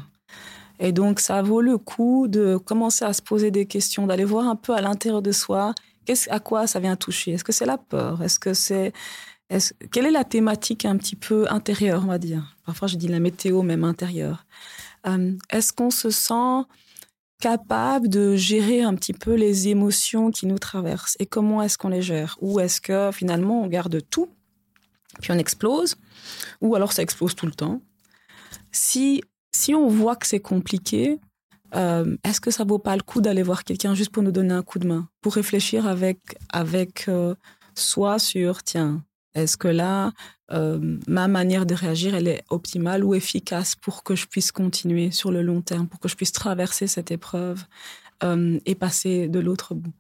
Et 0.79 0.93
donc, 0.93 1.21
ça 1.21 1.43
vaut 1.43 1.61
le 1.61 1.77
coup 1.79 2.29
de 2.29 2.57
commencer 2.57 3.05
à 3.05 3.13
se 3.13 3.21
poser 3.21 3.51
des 3.51 3.67
questions, 3.67 4.07
d'aller 4.07 4.25
voir 4.25 4.49
un 4.49 4.57
peu 4.57 4.75
à 4.75 4.81
l'intérieur 4.81 5.21
de 5.21 5.33
soi, 5.33 5.75
à 6.29 6.41
quoi 6.41 6.67
ça 6.67 6.81
vient 6.81 6.97
toucher? 6.97 7.33
Est-ce 7.33 7.45
que 7.45 7.53
c'est 7.53 7.67
la 7.67 7.79
peur? 7.79 8.23
Est-ce 8.23 8.39
que 8.39 8.55
c'est 8.55 8.93
quelle 9.91 10.07
est 10.07 10.11
la 10.11 10.25
thématique 10.25 10.87
un 10.87 10.97
petit 10.97 11.15
peu 11.15 11.47
intérieure, 11.51 12.03
on 12.05 12.09
va 12.09 12.19
dire? 12.19 12.57
Parfois, 12.65 12.89
je 12.89 12.97
dis 12.97 13.09
la 13.09 13.21
météo, 13.21 13.63
même 13.63 13.85
intérieure. 13.85 14.47
Euh, 15.07 15.37
est-ce 15.51 15.73
qu'on 15.73 15.91
se 15.91 16.11
sent 16.11 16.65
capable 17.41 18.09
de 18.09 18.37
gérer 18.37 18.83
un 18.83 18.95
petit 18.95 19.13
peu 19.13 19.35
les 19.35 19.69
émotions 19.69 20.31
qui 20.31 20.47
nous 20.47 20.59
traversent 20.59 21.17
et 21.19 21.27
comment 21.27 21.61
est-ce 21.61 21.77
qu'on 21.77 21.89
les 21.89 22.03
gère? 22.03 22.39
Ou 22.41 22.61
est-ce 22.61 22.81
que 22.81 23.11
finalement 23.13 23.63
on 23.63 23.67
garde 23.67 24.01
tout, 24.11 24.29
puis 25.21 25.33
on 25.33 25.39
explose 25.39 25.97
Ou 26.61 26.77
alors 26.77 26.93
ça 26.93 27.03
explose 27.03 27.35
tout 27.35 27.47
le 27.47 27.53
temps? 27.53 27.83
Si, 28.71 29.23
si 29.53 29.75
on 29.75 29.89
voit 29.89 30.15
que 30.15 30.27
c'est 30.27 30.41
compliqué, 30.41 31.19
euh, 31.75 32.17
est-ce 32.23 32.41
que 32.41 32.51
ça 32.51 32.65
vaut 32.65 32.79
pas 32.79 32.97
le 32.97 33.03
coup 33.03 33.21
d'aller 33.21 33.43
voir 33.43 33.65
quelqu'un 33.65 33.95
juste 33.95 34.11
pour 34.11 34.23
nous 34.23 34.33
donner 34.33 34.55
un 34.55 34.63
coup 34.63 34.79
de 34.79 34.87
main, 34.87 35.09
pour 35.21 35.35
réfléchir 35.35 35.87
avec, 35.87 36.19
avec 36.51 37.09
euh, 37.09 37.35
soi 37.75 38.19
sur, 38.19 38.63
tiens, 38.63 39.03
est-ce 39.35 39.57
que 39.57 39.69
là, 39.69 40.13
euh, 40.53 40.99
ma 41.07 41.29
manière 41.29 41.65
de 41.65 41.75
réagir, 41.75 42.15
elle 42.15 42.29
est 42.29 42.45
optimale 42.51 43.05
ou 43.05 43.15
efficace 43.15 43.75
pour 43.75 44.03
que 44.03 44.15
je 44.15 44.27
puisse 44.27 44.53
continuer 44.53 45.11
sur 45.11 45.31
le 45.31 45.43
long 45.43 45.63
terme, 45.63 45.89
pour 45.89 46.01
que 46.01 46.09
je 46.09 46.17
puisse 46.17 46.33
traverser 46.33 46.87
cette 46.87 47.11
épreuve 47.11 47.65
euh, 48.25 48.59
et 48.67 48.75
passer 48.75 49.29
de 49.29 49.41
l'autre 49.41 49.75
bout? 49.75 49.95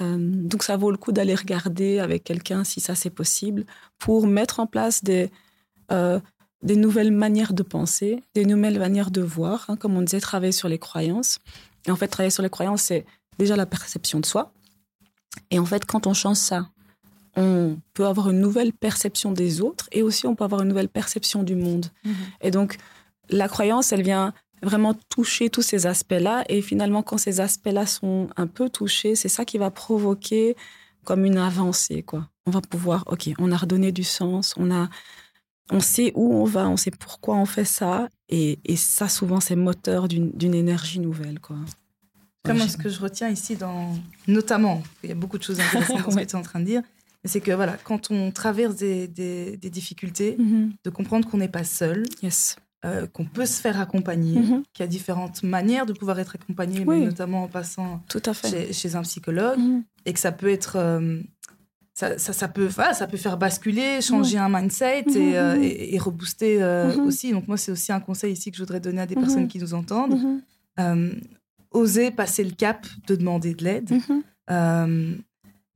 Euh, 0.00 0.16
Donc 0.18 0.62
ça 0.62 0.76
vaut 0.78 0.90
le 0.90 0.96
coup 0.96 1.12
d'aller 1.12 1.34
regarder 1.34 1.98
avec 1.98 2.24
quelqu'un 2.24 2.64
si 2.64 2.80
ça 2.80 2.94
c'est 2.94 3.10
possible 3.10 3.66
pour 3.98 4.26
mettre 4.26 4.60
en 4.60 4.66
place 4.66 5.04
des, 5.04 5.30
nouvelles 6.62 7.12
manières 7.12 7.52
de 7.52 7.62
penser, 7.62 8.22
des 8.34 8.46
nouvelles 8.46 8.78
manières 8.78 9.10
de 9.10 9.20
voir, 9.20 9.66
hein, 9.68 9.76
comme 9.76 9.96
on 9.96 10.02
disait, 10.02 10.20
travailler 10.20 10.52
sur 10.52 10.68
les 10.68 10.78
croyances. 10.78 11.38
Et 11.86 11.90
en 11.90 11.96
fait, 11.96 12.08
travailler 12.08 12.30
sur 12.30 12.42
les 12.42 12.50
croyances, 12.50 12.82
c'est 12.82 13.04
déjà 13.38 13.56
la 13.56 13.66
perception 13.66 14.20
de 14.20 14.26
soi. 14.26 14.52
Et 15.50 15.58
en 15.58 15.66
fait, 15.66 15.84
quand 15.84 16.06
on 16.06 16.14
change 16.14 16.38
ça 16.38 16.70
on 17.36 17.78
peut 17.94 18.06
avoir 18.06 18.30
une 18.30 18.40
nouvelle 18.40 18.72
perception 18.72 19.32
des 19.32 19.60
autres 19.60 19.88
et 19.92 20.02
aussi 20.02 20.26
on 20.26 20.34
peut 20.34 20.44
avoir 20.44 20.62
une 20.62 20.68
nouvelle 20.68 20.88
perception 20.88 21.42
du 21.42 21.54
monde. 21.54 21.86
Mhm. 22.04 22.14
Et 22.42 22.50
donc, 22.50 22.76
la 23.28 23.48
croyance, 23.48 23.92
elle 23.92 24.02
vient 24.02 24.34
vraiment 24.62 24.94
toucher 25.08 25.50
tous 25.50 25.62
ces 25.62 25.86
aspects-là. 25.86 26.44
Et 26.48 26.62
finalement, 26.62 27.02
quand 27.02 27.18
ces 27.18 27.40
aspects-là 27.40 27.86
sont 27.86 28.28
un 28.36 28.46
peu 28.46 28.68
touchés, 28.68 29.14
c'est 29.14 29.28
ça 29.28 29.44
qui 29.44 29.58
va 29.58 29.70
provoquer 29.70 30.56
comme 31.04 31.24
une 31.24 31.38
avancée, 31.38 32.02
quoi. 32.02 32.28
On 32.46 32.50
va 32.50 32.60
pouvoir, 32.60 33.04
OK, 33.06 33.30
on 33.38 33.52
a 33.52 33.56
redonné 33.56 33.92
du 33.92 34.04
sens, 34.04 34.54
on 34.56 34.70
a, 34.70 34.88
on 35.70 35.80
sait 35.80 36.12
où 36.14 36.34
on 36.34 36.44
va, 36.44 36.68
on 36.68 36.76
sait 36.76 36.90
pourquoi 36.90 37.36
on 37.36 37.46
fait 37.46 37.64
ça. 37.64 38.08
Et, 38.28 38.58
ça, 38.76 39.08
souvent, 39.08 39.40
c'est 39.40 39.56
moteur 39.56 40.08
d'une 40.08 40.54
énergie 40.54 41.00
nouvelle. 41.00 41.40
Quoi. 41.40 41.56
Comment 42.44 42.68
ce 42.68 42.76
que 42.76 42.88
je 42.88 43.00
retiens 43.00 43.28
ici, 43.28 43.56
dans, 43.56 43.94
notamment, 44.26 44.82
il 45.02 45.10
y 45.10 45.12
a 45.12 45.14
beaucoup 45.14 45.38
de 45.38 45.42
choses 45.42 45.60
intéressantes 45.60 46.02
dans 46.04 46.10
ce 46.10 46.16
que 46.16 46.24
tu 46.24 46.30
es 46.30 46.38
en 46.38 46.42
train 46.42 46.60
de 46.60 46.64
dire, 46.64 46.82
c'est 47.24 47.40
que 47.40 47.52
voilà, 47.52 47.76
quand 47.84 48.10
on 48.10 48.30
traverse 48.30 48.76
des, 48.76 49.58
difficultés, 49.58 50.36
mm-hmm. 50.38 50.70
de 50.84 50.90
comprendre 50.90 51.28
qu'on 51.28 51.38
n'est 51.38 51.48
pas 51.48 51.64
seul, 51.64 52.04
yes. 52.22 52.56
Euh, 52.86 53.06
qu'on 53.06 53.26
peut 53.26 53.44
se 53.44 53.60
faire 53.60 53.78
accompagner, 53.78 54.40
mm-hmm. 54.40 54.62
qu'il 54.72 54.80
y 54.80 54.82
a 54.82 54.86
différentes 54.86 55.42
manières 55.42 55.84
de 55.84 55.92
pouvoir 55.92 56.18
être 56.18 56.36
accompagné, 56.36 56.82
notamment 56.82 57.42
en 57.44 57.48
passant 57.48 58.02
Tout 58.08 58.22
à 58.24 58.32
fait. 58.32 58.72
Chez, 58.72 58.96
un 58.96 59.02
psychologue, 59.02 59.58
mm-hmm. 59.58 59.82
et 60.06 60.12
que 60.14 60.18
ça 60.18 60.32
peut 60.32 60.48
être... 60.48 60.76
Euh, 60.76 61.20
ça, 61.92 62.16
ça, 62.16 62.48
peut, 62.48 62.70
ça 62.70 63.06
peut 63.06 63.18
faire 63.18 63.36
basculer, 63.36 64.00
changer 64.00 64.38
un 64.38 64.48
mindset 64.48 65.04
et, 65.14 65.36
euh, 65.36 65.58
et, 65.60 65.98
rebooster 65.98 66.64
aussi. 67.04 67.30
Donc 67.32 67.46
moi, 67.46 67.58
c'est 67.58 67.70
aussi 67.72 67.92
un 67.92 68.00
conseil 68.00 68.32
ici 68.32 68.50
que 68.50 68.56
je 68.56 68.62
voudrais 68.62 68.80
donner 68.80 69.02
à 69.02 69.06
des 69.06 69.16
personnes 69.16 69.48
qui 69.48 69.58
nous 69.58 69.74
entendent. 69.74 70.18
oser 71.70 72.10
passer 72.10 72.42
le 72.42 72.52
cap 72.52 72.86
de 73.06 73.16
demander 73.16 73.52
de 73.52 73.64
l'aide. 73.64 73.90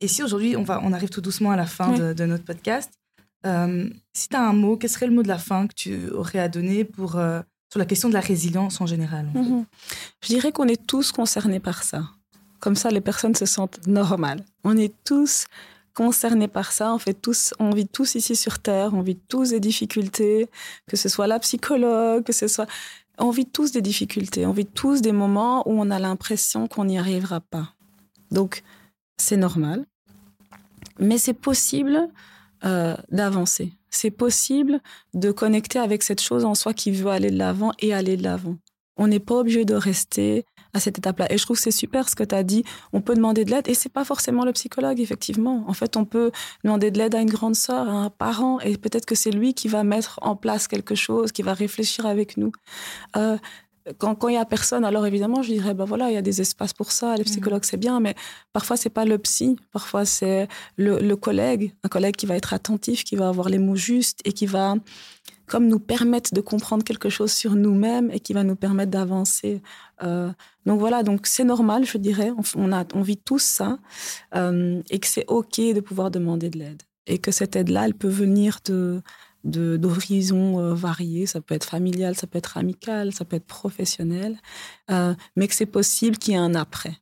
Et 0.01 0.09
si 0.09 0.23
aujourd'hui, 0.23 0.57
on, 0.57 0.63
va, 0.63 0.81
on 0.83 0.93
arrive 0.93 1.11
tout 1.11 1.21
doucement 1.21 1.51
à 1.51 1.57
la 1.57 1.67
fin 1.67 1.93
de, 1.93 2.13
de 2.13 2.27
notre 2.27 2.45
podcast, 2.45 2.91
euh, 3.47 3.89
si 4.13 4.29
tu 4.29 4.37
as 4.37 4.43
un 4.43 4.53
mot, 4.53 4.77
quel 4.77 4.91
serait 4.91 5.07
le 5.07 5.13
mot 5.13 5.23
de 5.23 5.29
la 5.29 5.39
fin 5.39 5.67
que 5.67 5.75
tu 5.75 6.09
aurais 6.11 6.39
à 6.39 6.49
donner 6.49 6.85
pour, 6.85 7.17
euh, 7.17 7.41
sur 7.71 7.79
la 7.79 7.87
question 7.87 8.09
de 8.09 8.15
la 8.15 8.21
résilience 8.21 8.81
en 8.81 8.87
général 8.87 9.29
mhm. 9.35 9.65
Je 10.23 10.29
dirais 10.29 10.53
qu'on 10.53 10.69
est 10.69 10.87
tous 10.87 11.13
concernés 11.13 11.61
par 11.61 11.83
ça. 11.83 12.09
Comme 12.61 12.77
ça, 12.77 12.91
les 12.91 13.03
personnes 13.03 13.35
se 13.35 13.47
sentent 13.47 13.87
normales. 13.87 14.45
On 14.65 14.77
est 14.77 14.95
tous 15.05 15.47
concernés 15.93 16.49
par 16.49 16.73
ça. 16.73 16.95
On, 16.95 16.99
fait 16.99 17.15
tous, 17.15 17.53
on 17.59 17.71
vit 17.71 17.87
tous 17.87 18.15
ici 18.15 18.35
sur 18.35 18.59
Terre, 18.59 18.95
on 18.95 19.03
vit 19.03 19.17
tous 19.17 19.51
des 19.51 19.61
difficultés, 19.61 20.49
que 20.87 20.97
ce 20.97 21.09
soit 21.09 21.27
la 21.27 21.39
psychologue, 21.39 22.25
que 22.25 22.33
ce 22.33 22.49
soit... 22.49 22.67
On 23.19 23.31
vit 23.31 23.47
tous 23.47 23.71
des 23.71 23.83
difficultés, 23.83 24.45
on 24.45 24.53
vit 24.53 24.67
tous 24.67 25.01
des 25.01 25.13
moments 25.13 25.69
où 25.69 25.81
on 25.81 25.91
a 25.93 26.01
l'impression 26.01 26.67
qu'on 26.67 26.87
n'y 26.87 26.99
arrivera 26.99 27.41
pas. 27.41 27.75
Donc, 28.33 28.65
c'est 29.17 29.37
normal. 29.37 29.85
Mais 30.99 31.19
c'est 31.19 31.35
possible 31.35 32.09
euh, 32.65 32.97
d'avancer. 33.11 33.73
C'est 33.91 34.11
possible 34.11 34.81
de 35.13 35.31
connecter 35.31 35.79
avec 35.79 36.03
cette 36.03 36.21
chose 36.21 36.45
en 36.45 36.55
soi 36.55 36.73
qui 36.73 36.91
veut 36.91 37.11
aller 37.11 37.31
de 37.31 37.39
l'avant 37.39 37.73
et 37.79 37.93
aller 37.93 38.17
de 38.17 38.23
l'avant. 38.23 38.57
On 38.97 39.09
n'est 39.09 39.21
pas 39.21 39.35
obligé 39.35 39.65
de 39.65 39.75
rester 39.75 40.45
à 40.73 40.81
cette 40.81 40.99
étape-là. 40.99 41.33
Et 41.33 41.39
je 41.39 41.45
trouve 41.45 41.57
que 41.57 41.63
c'est 41.63 41.71
super 41.71 42.09
ce 42.09 42.15
que 42.15 42.25
tu 42.25 42.35
as 42.35 42.43
dit. 42.43 42.65
On 42.93 43.01
peut 43.01 43.15
demander 43.15 43.45
de 43.45 43.51
l'aide 43.51 43.69
et 43.69 43.75
c'est 43.75 43.89
pas 43.89 44.05
forcément 44.05 44.45
le 44.45 44.53
psychologue, 44.53 45.01
effectivement. 45.01 45.65
En 45.69 45.73
fait, 45.73 45.97
on 45.97 46.05
peut 46.05 46.33
demander 46.65 46.91
de 46.91 46.99
l'aide 46.99 47.15
à 47.15 47.21
une 47.21 47.31
grande 47.31 47.55
sœur, 47.55 47.89
à 47.89 47.93
un 47.93 48.11
parent 48.11 48.61
et 48.61 48.77
peut-être 48.77 49.07
que 49.07 49.15
c'est 49.15 49.31
lui 49.31 49.55
qui 49.55 49.69
va 49.69 49.85
mettre 49.85 50.19
en 50.23 50.37
place 50.37 50.69
quelque 50.69 50.95
chose, 50.95 51.33
qui 51.33 51.43
va 51.43 51.55
réfléchir 51.55 52.07
avec 52.07 52.37
nous. 52.37 52.53
Euh, 53.17 53.39
quand 53.99 54.29
il 54.29 54.35
y 54.35 54.39
a 54.39 54.45
personne, 54.45 54.85
alors 54.85 55.07
évidemment, 55.07 55.43
je 55.43 55.53
dirais, 55.53 55.75
ben 55.75 55.85
voilà, 55.85 56.11
il 56.11 56.15
y 56.15 56.17
a 56.17 56.23
des 56.23 56.41
espaces 56.41 56.73
pour 56.73 56.91
ça, 56.91 57.15
les 57.17 57.21
mhm. 57.21 57.25
psychologues, 57.25 57.65
c'est 57.65 57.77
bien, 57.77 58.01
mais 58.01 58.15
parfois, 58.53 58.77
c'est 58.77 58.91
pas 58.91 59.05
le 59.05 59.19
psy, 59.19 59.57
parfois, 59.73 60.05
c'est 60.05 60.49
le, 60.77 61.15
collègue, 61.17 61.75
un 61.83 61.89
collègue 61.89 62.17
qui 62.17 62.27
va 62.27 62.37
être 62.37 62.55
attentif, 62.55 63.05
qui 63.05 63.17
va 63.17 63.29
avoir 63.29 63.49
les 63.49 63.59
mots 63.59 63.77
justes 63.77 64.21
et 64.25 64.33
qui 64.33 64.47
va, 64.47 64.77
comme 65.47 65.67
nous 65.67 65.79
permettre 65.79 66.33
de 66.33 66.41
comprendre 66.41 66.83
quelque 66.83 67.11
chose 67.11 67.33
sur 67.33 67.55
nous-mêmes 67.55 68.11
et 68.11 68.21
qui 68.21 68.33
va 68.33 68.43
nous 68.43 68.57
permettre 68.57 68.91
d'avancer. 68.91 69.61
Euh, 70.03 70.31
donc 70.65 70.81
voilà, 70.81 71.03
donc 71.03 71.27
c'est 71.27 71.45
normal, 71.45 71.85
je 71.85 71.99
dirais, 71.99 72.33
on, 72.57 72.73
a, 72.73 72.85
on 72.95 73.03
vit 73.03 73.19
tous 73.19 73.43
ça 73.43 73.79
euh, 74.35 74.83
et 74.89 74.99
que 74.99 75.07
c'est 75.07 75.27
OK 75.29 75.59
de 75.59 75.81
pouvoir 75.81 76.11
demander 76.11 76.49
de 76.49 76.59
l'aide 76.59 76.83
et 77.07 77.19
que 77.19 77.31
cette 77.31 77.55
aide-là, 77.57 77.85
elle 77.85 77.95
peut 77.95 78.09
venir 78.09 78.61
de 78.65 79.03
d'horizons 79.45 80.59
euh, 80.59 80.75
variés. 80.75 81.27
Ça 81.27 81.41
peut 81.41 81.55
être 81.55 81.69
familial, 81.69 82.17
ça 82.17 82.27
peut 82.27 82.39
être 82.39 82.57
amical, 82.57 83.13
ça 83.13 83.25
peut 83.25 83.37
être 83.37 83.47
professionnel, 83.47 84.39
euh, 84.91 85.15
mais 85.37 85.49
que 85.49 85.55
c'est 85.55 85.67
possible 85.67 86.17
qu'il 86.17 86.35
y 86.35 86.37
ait 86.37 86.41
un 86.41 86.55
après. 86.55 86.97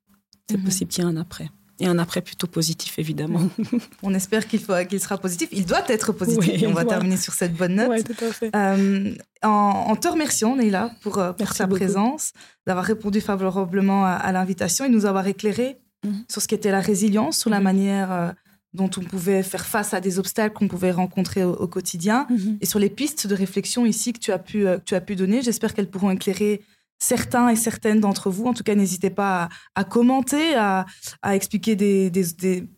C'est 0.51 0.59
mhm. 0.59 0.65
possible 0.65 0.91
qu'il 0.91 1.05
y 1.05 1.07
ait 1.07 1.11
un 1.11 1.17
après. 1.17 1.49
Et 1.81 1.87
un 1.87 1.99
après 1.99 2.21
plutôt 2.21 2.47
positif, 2.47 2.99
évidemment. 2.99 3.49
On 4.03 4.15
espère 4.15 4.47
qu'il 4.47 4.61
qu'il 4.89 5.01
sera 5.01 5.19
positif. 5.19 5.49
Il 5.53 5.65
doit 5.65 5.83
être 5.89 6.13
positif. 6.13 6.63
on 6.69 6.73
va 6.73 6.85
terminer 6.85 7.17
sur 7.17 7.33
cette 7.33 7.55
bonne 7.55 7.75
note. 7.75 7.89
Oui, 7.91 8.05
tout 8.05 8.25
à 8.25 8.31
fait. 8.31 8.55
Euh, 8.55 9.15
en, 9.43 9.97
te 9.97 10.07
remerciant, 10.07 10.55
Neila, 10.55 10.93
pour, 11.01 11.15
pour 11.15 11.55
ta 11.55 11.67
présence, 11.67 12.33
d'avoir 12.67 12.85
répondu 12.85 13.21
favorablement 13.21 14.05
à, 14.05 14.31
l'invitation 14.31 14.85
et 14.85 14.89
nous 14.89 15.07
avoir 15.07 15.27
éclairé 15.27 15.81
mhm. 16.05 16.25
sur 16.29 16.43
ce 16.43 16.47
qu'était 16.47 16.71
la 16.71 16.81
résilience, 16.81 17.39
sur 17.39 17.51
la 17.51 17.59
mhm. 17.59 17.65
manière 17.65 18.35
dont 18.75 18.91
on 18.97 19.01
pouvait 19.03 19.43
faire 19.43 19.67
face 19.67 19.93
à 19.95 20.01
des 20.01 20.19
obstacles 20.19 20.55
qu'on 20.55 20.69
pouvait 20.69 20.93
rencontrer 20.93 21.45
au, 21.45 21.67
quotidien 21.67 22.27
mhm. 22.31 22.59
et 22.61 22.67
sur 22.67 22.79
les 22.79 22.89
pistes 22.89 23.27
de 23.27 23.35
réflexion 23.35 23.85
ici 23.85 24.13
que 24.13 24.19
tu 24.19 24.33
as 24.33 24.39
pu, 24.39 24.67
euh, 24.67 24.79
tu 24.85 24.95
as 24.95 25.01
pu 25.01 25.17
donner. 25.17 25.43
J'espère 25.43 25.75
qu'elles 25.75 25.91
pourront 25.91 26.11
éclairer 26.11 26.63
certains 26.99 27.49
et 27.49 27.57
certaines 27.57 28.01
d'entre 28.01 28.31
vous. 28.31 28.47
En 28.47 28.55
tout 28.55 28.63
cas, 28.63 28.75
n'hésitez 28.75 29.11
pas 29.11 29.49
à, 29.75 29.85
commenter, 29.85 30.55
à, 30.55 30.87
expliquer 31.33 31.77
des, 31.77 32.11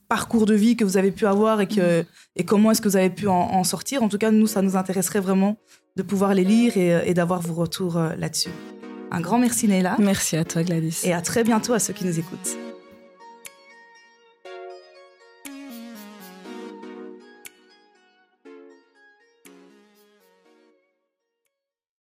parcours 0.09 0.47
de 0.47 0.55
vie 0.55 0.77
que 0.77 0.85
vous 0.85 0.97
avez 0.97 1.11
pu 1.11 1.27
avoir 1.27 1.61
et, 1.61 1.67
que, 1.67 2.01
mhm. 2.01 2.07
et 2.37 2.45
comment 2.45 2.71
est-ce 2.71 2.81
que 2.81 2.89
vous 2.89 2.97
avez 2.97 3.11
pu 3.11 3.29
en, 3.29 3.65
sortir. 3.65 4.03
En 4.03 4.09
tout 4.09 4.19
cas, 4.19 4.31
nous, 4.31 4.47
ça 4.47 4.63
nous 4.63 4.77
intéresserait 4.77 5.21
vraiment 5.21 5.59
de 5.97 6.03
pouvoir 6.03 6.35
les 6.35 6.45
lire 6.45 6.77
et, 6.77 7.09
et 7.09 7.15
d'avoir 7.15 7.41
vos 7.41 7.55
retours 7.55 7.99
euh, 7.99 8.15
là-dessus. 8.17 8.51
Un 9.13 9.21
grand 9.21 9.39
merci, 9.39 9.69
Neila. 9.69 9.97
Merci 10.01 10.37
à 10.37 10.45
toi, 10.45 10.65
Gladys. 10.65 11.03
Et 11.05 11.13
à 11.13 11.21
très 11.21 11.45
bientôt 11.45 11.73
à 11.73 11.79
ceux 11.79 11.93
qui 11.93 12.05
nous 12.05 12.19
écoutent. 12.19 12.57